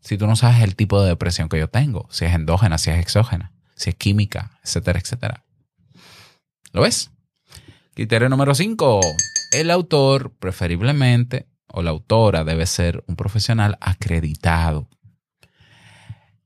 si 0.00 0.18
tú 0.18 0.26
no 0.26 0.36
sabes 0.36 0.62
el 0.62 0.76
tipo 0.76 1.02
de 1.02 1.08
depresión 1.08 1.48
que 1.48 1.58
yo 1.58 1.68
tengo? 1.68 2.06
Si 2.10 2.26
es 2.26 2.34
endógena, 2.34 2.78
si 2.78 2.90
es 2.90 2.98
exógena, 2.98 3.52
si 3.74 3.90
es 3.90 3.96
química, 3.96 4.58
etcétera, 4.62 5.00
etcétera. 5.00 5.44
¿Lo 6.72 6.82
ves? 6.82 7.10
Criterio 8.00 8.30
número 8.30 8.54
5. 8.54 9.00
El 9.52 9.70
autor, 9.70 10.32
preferiblemente, 10.38 11.50
o 11.66 11.82
la 11.82 11.90
autora 11.90 12.44
debe 12.44 12.64
ser 12.64 13.04
un 13.06 13.14
profesional 13.14 13.76
acreditado. 13.78 14.88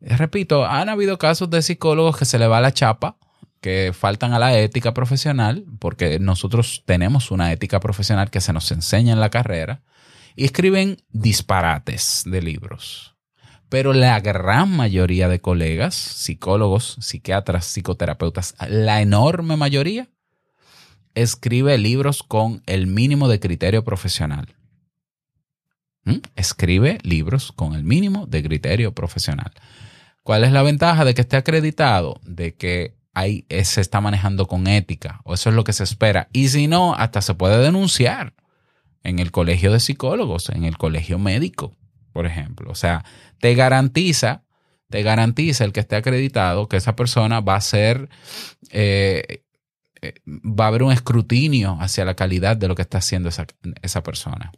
Repito, 0.01 0.67
han 0.67 0.89
habido 0.89 1.17
casos 1.17 1.51
de 1.51 1.63
psicólogos 1.63 2.17
que 2.17 2.25
se 2.25 2.41
le 2.41 2.49
va 2.49 2.61
la 2.61 2.73
chapa, 2.73 3.19
que 3.61 3.93
faltan 3.95 4.33
a 4.33 4.41
la 4.41 4.59
ética 4.59 4.95
profesional, 4.95 5.65
porque 5.79 6.19
nosotros 6.19 6.83
tenemos 6.87 7.31
una 7.31 7.53
ética 7.53 7.79
profesional 7.79 8.33
que 8.33 8.41
se 8.41 8.53
nos 8.53 8.73
enseña 8.73 9.13
en 9.13 9.21
la 9.21 9.31
carrera, 9.31 9.85
y 10.35 10.47
escriben 10.47 11.05
disparates 11.11 12.25
de 12.27 12.43
libros. 12.43 13.15
Pero 13.69 13.93
la 13.93 14.19
gran 14.19 14.75
mayoría 14.75 15.29
de 15.29 15.41
colegas, 15.41 15.95
psicólogos, 15.95 16.97
psiquiatras, 16.99 17.65
psicoterapeutas, 17.65 18.57
la 18.69 19.03
enorme 19.03 19.57
mayoría, 19.57 20.09
escribe 21.15 21.79
libros 21.79 22.23
con 22.23 22.63
el 22.67 22.87
mínimo 22.87 23.29
de 23.29 23.41
criterio 23.41 23.85
profesional. 23.85 24.55
¿Mm? 26.05 26.19
Escribe 26.37 26.99
libros 27.03 27.53
con 27.53 27.75
el 27.75 27.85
mínimo 27.85 28.27
de 28.27 28.43
criterio 28.43 28.93
profesional. 28.93 29.53
¿Cuál 30.23 30.45
es 30.45 30.53
la 30.53 30.63
ventaja 30.63 31.05
de 31.05 31.15
que 31.15 31.23
esté 31.23 31.37
acreditado? 31.37 32.21
De 32.25 32.55
que 32.55 32.97
ahí 33.15 33.47
se 33.63 33.81
está 33.81 34.01
manejando 34.01 34.47
con 34.47 34.67
ética, 34.67 35.21
o 35.25 35.35
eso 35.35 35.49
es 35.49 35.55
lo 35.55 35.65
que 35.65 35.73
se 35.73 35.85
espera. 35.85 36.29
Y 36.33 36.49
si 36.49 36.67
no, 36.67 36.95
hasta 36.95 37.23
se 37.23 37.35
puede 37.35 37.59
denunciar 37.59 38.35
en 39.03 39.19
el 39.19 39.31
colegio 39.31 39.73
de 39.73 39.81
psicólogos, 39.81 40.49
en 40.49 40.65
el 40.65 40.77
colegio 40.77 41.19
médico, 41.19 41.77
por 42.13 42.27
ejemplo. 42.27 42.71
O 42.71 42.75
sea, 42.75 43.05
te 43.39 43.55
garantiza, 43.55 44.43
te 44.89 45.03
garantiza 45.03 45.65
el 45.65 45.73
que 45.73 45.81
esté 45.81 45.97
acreditado 45.97 46.69
que 46.69 46.77
esa 46.77 46.97
persona 46.97 47.41
va 47.41 47.57
a 47.57 47.61
ser, 47.61 48.09
eh, 48.71 49.44
va 50.27 50.65
a 50.65 50.69
haber 50.69 50.83
un 50.83 50.93
escrutinio 50.93 51.77
hacia 51.81 52.05
la 52.05 52.15
calidad 52.15 52.57
de 52.57 52.69
lo 52.69 52.75
que 52.75 52.83
está 52.83 52.99
haciendo 52.99 53.29
esa, 53.29 53.47
esa 53.83 54.03
persona. 54.03 54.53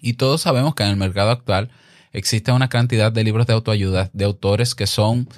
Y 0.00 0.14
todos 0.14 0.42
sabemos 0.42 0.74
que 0.74 0.84
en 0.84 0.90
el 0.90 0.96
mercado 0.96 1.30
actual 1.30 1.70
existe 2.12 2.52
una 2.52 2.68
cantidad 2.68 3.12
de 3.12 3.24
libros 3.24 3.46
de 3.46 3.54
autoayuda 3.54 4.10
de 4.12 4.24
autores 4.24 4.74
que 4.74 4.86
son, 4.86 5.28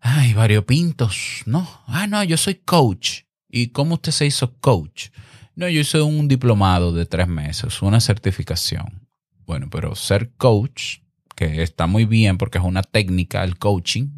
ay, 0.00 0.32
variopintos, 0.34 1.42
¿no? 1.46 1.68
Ah, 1.86 2.06
no, 2.06 2.22
yo 2.24 2.36
soy 2.36 2.56
coach. 2.56 3.22
¿Y 3.48 3.68
cómo 3.68 3.94
usted 3.94 4.12
se 4.12 4.26
hizo 4.26 4.54
coach? 4.58 5.10
No, 5.54 5.68
yo 5.68 5.80
hice 5.80 6.00
un 6.00 6.26
diplomado 6.26 6.92
de 6.92 7.06
tres 7.06 7.28
meses, 7.28 7.80
una 7.82 8.00
certificación. 8.00 9.08
Bueno, 9.46 9.68
pero 9.70 9.94
ser 9.94 10.32
coach, 10.32 10.98
que 11.36 11.62
está 11.62 11.86
muy 11.86 12.04
bien 12.06 12.38
porque 12.38 12.58
es 12.58 12.64
una 12.64 12.82
técnica, 12.82 13.44
el 13.44 13.58
coaching, 13.58 14.08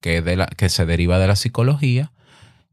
que, 0.00 0.22
de 0.22 0.36
la, 0.36 0.46
que 0.46 0.68
se 0.68 0.86
deriva 0.86 1.18
de 1.18 1.28
la 1.28 1.36
psicología, 1.36 2.12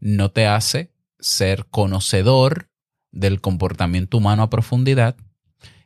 no 0.04 0.32
te 0.32 0.48
hace 0.48 0.92
ser 1.18 1.66
conocedor 1.68 2.70
del 3.14 3.40
comportamiento 3.40 4.18
humano 4.18 4.44
a 4.44 4.50
profundidad 4.50 5.16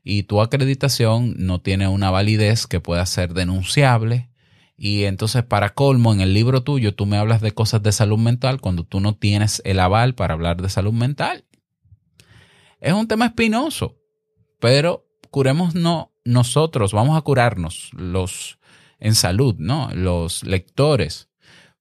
y 0.03 0.23
tu 0.23 0.41
acreditación 0.41 1.35
no 1.37 1.61
tiene 1.61 1.87
una 1.87 2.09
validez 2.09 2.65
que 2.65 2.79
pueda 2.79 3.05
ser 3.05 3.35
denunciable. 3.35 4.31
Y 4.75 5.03
entonces, 5.03 5.43
para 5.43 5.75
colmo, 5.75 6.13
en 6.13 6.21
el 6.21 6.33
libro 6.33 6.63
tuyo 6.63 6.95
tú 6.95 7.05
me 7.05 7.17
hablas 7.17 7.41
de 7.41 7.51
cosas 7.51 7.83
de 7.83 7.91
salud 7.91 8.17
mental 8.17 8.59
cuando 8.59 8.83
tú 8.83 9.01
no 9.01 9.15
tienes 9.15 9.61
el 9.65 9.79
aval 9.79 10.15
para 10.15 10.33
hablar 10.33 10.61
de 10.61 10.69
salud 10.69 10.93
mental. 10.93 11.45
Es 12.79 12.93
un 12.93 13.07
tema 13.07 13.27
espinoso, 13.27 13.97
pero 14.59 15.05
curemos 15.29 15.75
no 15.75 16.11
nosotros, 16.25 16.91
vamos 16.91 17.17
a 17.17 17.21
curarnos 17.21 17.91
los 17.93 18.57
en 18.99 19.13
salud, 19.13 19.55
¿no? 19.59 19.89
Los 19.93 20.43
lectores 20.43 21.26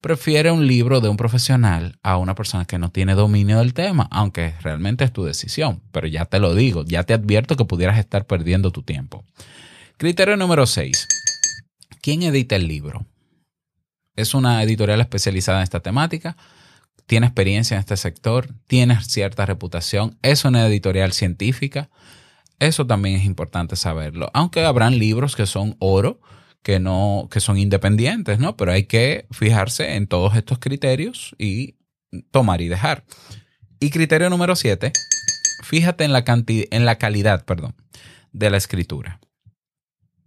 prefiere 0.07 0.53
un 0.53 0.69
libro 0.69 1.01
de 1.01 1.09
un 1.09 1.17
profesional 1.17 1.99
a 2.05 2.17
una 2.17 2.37
persona 2.37 2.65
que 2.65 2.79
no 2.79 2.93
tiene 2.93 3.17
dominio 3.17 3.59
del 3.59 3.75
tema, 3.75 4.07
aunque 4.13 4.55
realmente 4.61 5.03
es 5.03 5.13
tu 5.13 5.25
decisión. 5.25 5.83
Pero 5.91 6.07
ya 6.07 6.27
te 6.27 6.39
lo 6.39 6.55
digo, 6.55 6.85
ya 6.85 7.03
te 7.03 7.13
advierto 7.13 7.57
que 7.57 7.65
pudieras 7.65 7.99
estar 7.99 8.25
perdiendo 8.25 8.71
tu 8.71 8.85
tiempo. 8.85 9.25
Criterio 9.97 10.37
número 10.37 10.65
6. 10.65 11.09
¿Quién 12.03 12.23
edita 12.23 12.55
el 12.55 12.69
libro? 12.69 13.05
Es 14.15 14.33
una 14.33 14.63
editorial 14.63 15.01
especializada 15.01 15.59
en 15.59 15.65
esta 15.65 15.81
temática, 15.81 16.37
tiene 17.07 17.27
experiencia 17.27 17.75
en 17.75 17.81
este 17.81 17.97
sector, 17.97 18.47
tiene 18.69 19.03
cierta 19.03 19.45
reputación, 19.45 20.19
es 20.23 20.45
una 20.45 20.65
editorial 20.69 21.15
científica. 21.15 21.91
Eso 22.61 22.87
también 22.87 23.17
es 23.17 23.25
importante 23.25 23.75
saberlo. 23.75 24.31
Aunque 24.35 24.65
habrán 24.65 25.01
libros 25.01 25.35
que 25.35 25.47
son 25.47 25.75
oro, 25.81 26.21
que 26.67 26.81
no, 26.81 27.29
que 27.31 27.39
son 27.39 27.59
independientes, 27.59 28.41
¿no? 28.41 28.57
Pero 28.57 28.73
hay 28.73 28.87
que 28.87 29.29
fijarse 29.31 29.95
en 29.95 30.09
todos 30.09 30.35
estos 30.35 30.59
criterios 30.59 31.33
y 31.39 31.77
tomar 32.33 32.61
y 32.61 32.67
dejar. 32.67 33.05
Y 33.79 33.91
criterio 33.91 34.31
número 34.31 34.57
siete, 34.57 34.93
fíjate 35.63 36.03
en 36.03 36.13
la 36.13 36.25
cantidad, 36.25 36.67
en 36.73 36.85
la 36.85 36.99
calidad, 36.99 37.45
perdón, 37.45 37.77
de 38.33 38.51
la 38.51 38.57
escritura. 38.57 39.21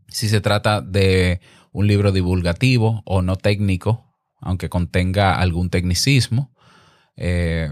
Si 0.08 0.30
se 0.30 0.40
trata 0.40 0.80
de 0.80 1.42
un 1.74 1.88
libro 1.88 2.14
divulgativo 2.14 3.02
o 3.04 3.22
no 3.22 3.36
técnico, 3.36 4.16
aunque 4.40 4.70
contenga 4.70 5.38
algún 5.38 5.70
tecnicismo, 5.70 6.56
eh, 7.18 7.70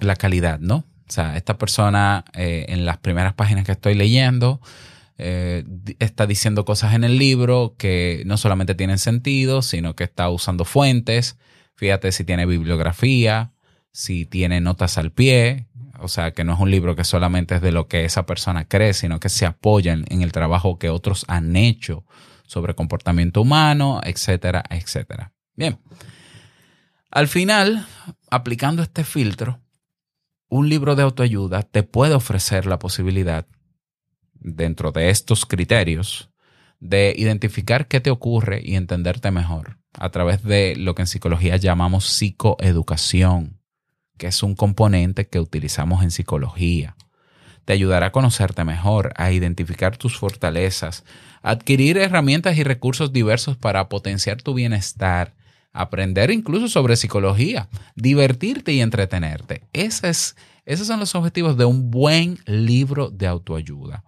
la 0.00 0.16
calidad, 0.16 0.58
¿no? 0.58 0.86
O 1.06 1.12
sea, 1.12 1.36
esta 1.36 1.58
persona 1.58 2.24
eh, 2.32 2.64
en 2.70 2.86
las 2.86 2.96
primeras 2.96 3.34
páginas 3.34 3.66
que 3.66 3.72
estoy 3.72 3.92
leyendo 3.92 4.62
eh, 5.18 5.64
está 5.98 6.26
diciendo 6.26 6.64
cosas 6.64 6.94
en 6.94 7.04
el 7.04 7.18
libro 7.18 7.74
que 7.76 8.22
no 8.24 8.36
solamente 8.36 8.74
tienen 8.74 8.98
sentido, 8.98 9.62
sino 9.62 9.94
que 9.96 10.04
está 10.04 10.30
usando 10.30 10.64
fuentes. 10.64 11.36
Fíjate 11.74 12.12
si 12.12 12.24
tiene 12.24 12.46
bibliografía, 12.46 13.52
si 13.92 14.24
tiene 14.24 14.60
notas 14.60 14.96
al 14.96 15.12
pie. 15.12 15.66
O 16.00 16.06
sea, 16.06 16.30
que 16.30 16.44
no 16.44 16.54
es 16.54 16.60
un 16.60 16.70
libro 16.70 16.94
que 16.94 17.02
solamente 17.02 17.56
es 17.56 17.60
de 17.60 17.72
lo 17.72 17.88
que 17.88 18.04
esa 18.04 18.24
persona 18.24 18.66
cree, 18.66 18.94
sino 18.94 19.18
que 19.18 19.28
se 19.28 19.44
apoya 19.44 19.92
en, 19.92 20.04
en 20.08 20.22
el 20.22 20.30
trabajo 20.30 20.78
que 20.78 20.90
otros 20.90 21.24
han 21.26 21.56
hecho 21.56 22.04
sobre 22.46 22.74
comportamiento 22.74 23.42
humano, 23.42 24.00
etcétera, 24.04 24.62
etcétera. 24.70 25.32
Bien. 25.56 25.80
Al 27.10 27.26
final, 27.26 27.86
aplicando 28.30 28.82
este 28.82 29.02
filtro, 29.02 29.60
un 30.48 30.68
libro 30.68 30.94
de 30.94 31.02
autoayuda 31.02 31.62
te 31.62 31.82
puede 31.82 32.14
ofrecer 32.14 32.66
la 32.66 32.78
posibilidad 32.78 33.46
dentro 34.40 34.92
de 34.92 35.10
estos 35.10 35.46
criterios 35.46 36.30
de 36.80 37.14
identificar 37.16 37.88
qué 37.88 38.00
te 38.00 38.10
ocurre 38.10 38.60
y 38.64 38.76
entenderte 38.76 39.30
mejor 39.30 39.78
a 39.94 40.10
través 40.10 40.42
de 40.42 40.76
lo 40.76 40.94
que 40.94 41.02
en 41.02 41.06
psicología 41.08 41.56
llamamos 41.56 42.06
psicoeducación, 42.06 43.60
que 44.16 44.28
es 44.28 44.42
un 44.42 44.54
componente 44.54 45.28
que 45.28 45.40
utilizamos 45.40 46.02
en 46.02 46.10
psicología. 46.10 46.96
Te 47.64 47.72
ayudará 47.72 48.06
a 48.06 48.12
conocerte 48.12 48.64
mejor, 48.64 49.12
a 49.16 49.32
identificar 49.32 49.96
tus 49.96 50.18
fortalezas, 50.18 51.04
adquirir 51.42 51.98
herramientas 51.98 52.56
y 52.56 52.64
recursos 52.64 53.12
diversos 53.12 53.56
para 53.56 53.88
potenciar 53.88 54.40
tu 54.40 54.54
bienestar, 54.54 55.34
aprender 55.72 56.30
incluso 56.30 56.68
sobre 56.68 56.96
psicología, 56.96 57.68
divertirte 57.94 58.72
y 58.72 58.80
entretenerte. 58.80 59.62
Ese 59.72 60.08
es 60.08 60.36
esos 60.68 60.86
son 60.86 61.00
los 61.00 61.14
objetivos 61.14 61.56
de 61.56 61.64
un 61.64 61.90
buen 61.90 62.38
libro 62.44 63.08
de 63.08 63.26
autoayuda. 63.26 64.04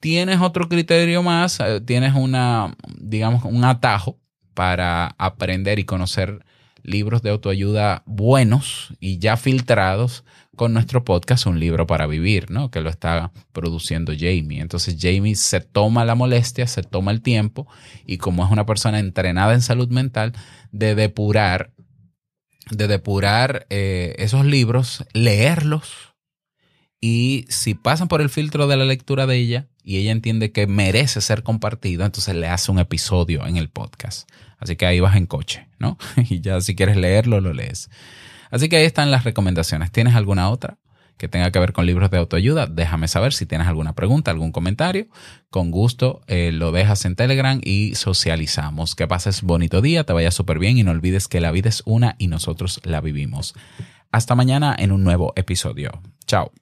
Tienes 0.00 0.40
otro 0.40 0.68
criterio 0.68 1.22
más, 1.22 1.60
eh, 1.60 1.80
tienes 1.80 2.14
una, 2.16 2.74
digamos, 2.98 3.44
un 3.44 3.64
atajo 3.64 4.18
para 4.54 5.14
aprender 5.18 5.78
y 5.78 5.84
conocer 5.84 6.44
libros 6.82 7.22
de 7.22 7.30
autoayuda 7.30 8.02
buenos 8.06 8.92
y 8.98 9.18
ya 9.18 9.36
filtrados 9.36 10.24
con 10.56 10.72
nuestro 10.72 11.04
podcast 11.04 11.46
Un 11.46 11.60
libro 11.60 11.86
para 11.86 12.08
vivir, 12.08 12.50
¿no? 12.50 12.72
Que 12.72 12.80
lo 12.80 12.90
está 12.90 13.30
produciendo 13.52 14.12
Jamie. 14.12 14.60
Entonces 14.60 14.96
Jamie 14.98 15.36
se 15.36 15.60
toma 15.60 16.04
la 16.04 16.16
molestia, 16.16 16.66
se 16.66 16.82
toma 16.82 17.12
el 17.12 17.22
tiempo 17.22 17.68
y 18.04 18.18
como 18.18 18.44
es 18.44 18.50
una 18.50 18.66
persona 18.66 18.98
entrenada 18.98 19.54
en 19.54 19.62
salud 19.62 19.88
mental, 19.90 20.32
de 20.72 20.96
depurar 20.96 21.70
de 22.70 22.88
depurar 22.88 23.66
eh, 23.70 24.14
esos 24.18 24.44
libros, 24.44 25.04
leerlos 25.12 26.10
y 27.00 27.46
si 27.48 27.74
pasan 27.74 28.08
por 28.08 28.20
el 28.20 28.28
filtro 28.28 28.66
de 28.66 28.76
la 28.76 28.84
lectura 28.84 29.26
de 29.26 29.36
ella 29.36 29.68
y 29.82 29.96
ella 29.96 30.12
entiende 30.12 30.52
que 30.52 30.66
merece 30.66 31.22
ser 31.22 31.42
compartido, 31.42 32.04
entonces 32.04 32.34
le 32.34 32.48
hace 32.48 32.70
un 32.70 32.78
episodio 32.78 33.46
en 33.46 33.56
el 33.56 33.70
podcast. 33.70 34.28
Así 34.58 34.76
que 34.76 34.84
ahí 34.84 35.00
vas 35.00 35.16
en 35.16 35.26
coche, 35.26 35.66
¿no? 35.78 35.96
Y 36.28 36.42
ya 36.42 36.60
si 36.60 36.76
quieres 36.76 36.98
leerlo, 36.98 37.40
lo 37.40 37.54
lees. 37.54 37.88
Así 38.50 38.68
que 38.68 38.76
ahí 38.76 38.84
están 38.84 39.10
las 39.10 39.24
recomendaciones. 39.24 39.90
¿Tienes 39.90 40.14
alguna 40.14 40.50
otra? 40.50 40.78
Que 41.20 41.28
tenga 41.28 41.52
que 41.52 41.58
ver 41.58 41.74
con 41.74 41.84
libros 41.84 42.10
de 42.10 42.16
autoayuda, 42.16 42.66
déjame 42.66 43.06
saber 43.06 43.34
si 43.34 43.44
tienes 43.44 43.68
alguna 43.68 43.94
pregunta, 43.94 44.30
algún 44.30 44.52
comentario. 44.52 45.06
Con 45.50 45.70
gusto 45.70 46.22
eh, 46.26 46.50
lo 46.50 46.72
dejas 46.72 47.04
en 47.04 47.14
Telegram 47.14 47.60
y 47.62 47.94
socializamos. 47.94 48.94
Que 48.94 49.06
pases 49.06 49.42
bonito 49.42 49.82
día, 49.82 50.04
te 50.04 50.14
vaya 50.14 50.30
súper 50.30 50.58
bien 50.58 50.78
y 50.78 50.82
no 50.82 50.92
olvides 50.92 51.28
que 51.28 51.42
la 51.42 51.52
vida 51.52 51.68
es 51.68 51.82
una 51.84 52.16
y 52.18 52.28
nosotros 52.28 52.80
la 52.84 53.02
vivimos. 53.02 53.54
Hasta 54.10 54.34
mañana 54.34 54.74
en 54.76 54.92
un 54.92 55.04
nuevo 55.04 55.34
episodio. 55.36 56.00
Chao. 56.26 56.52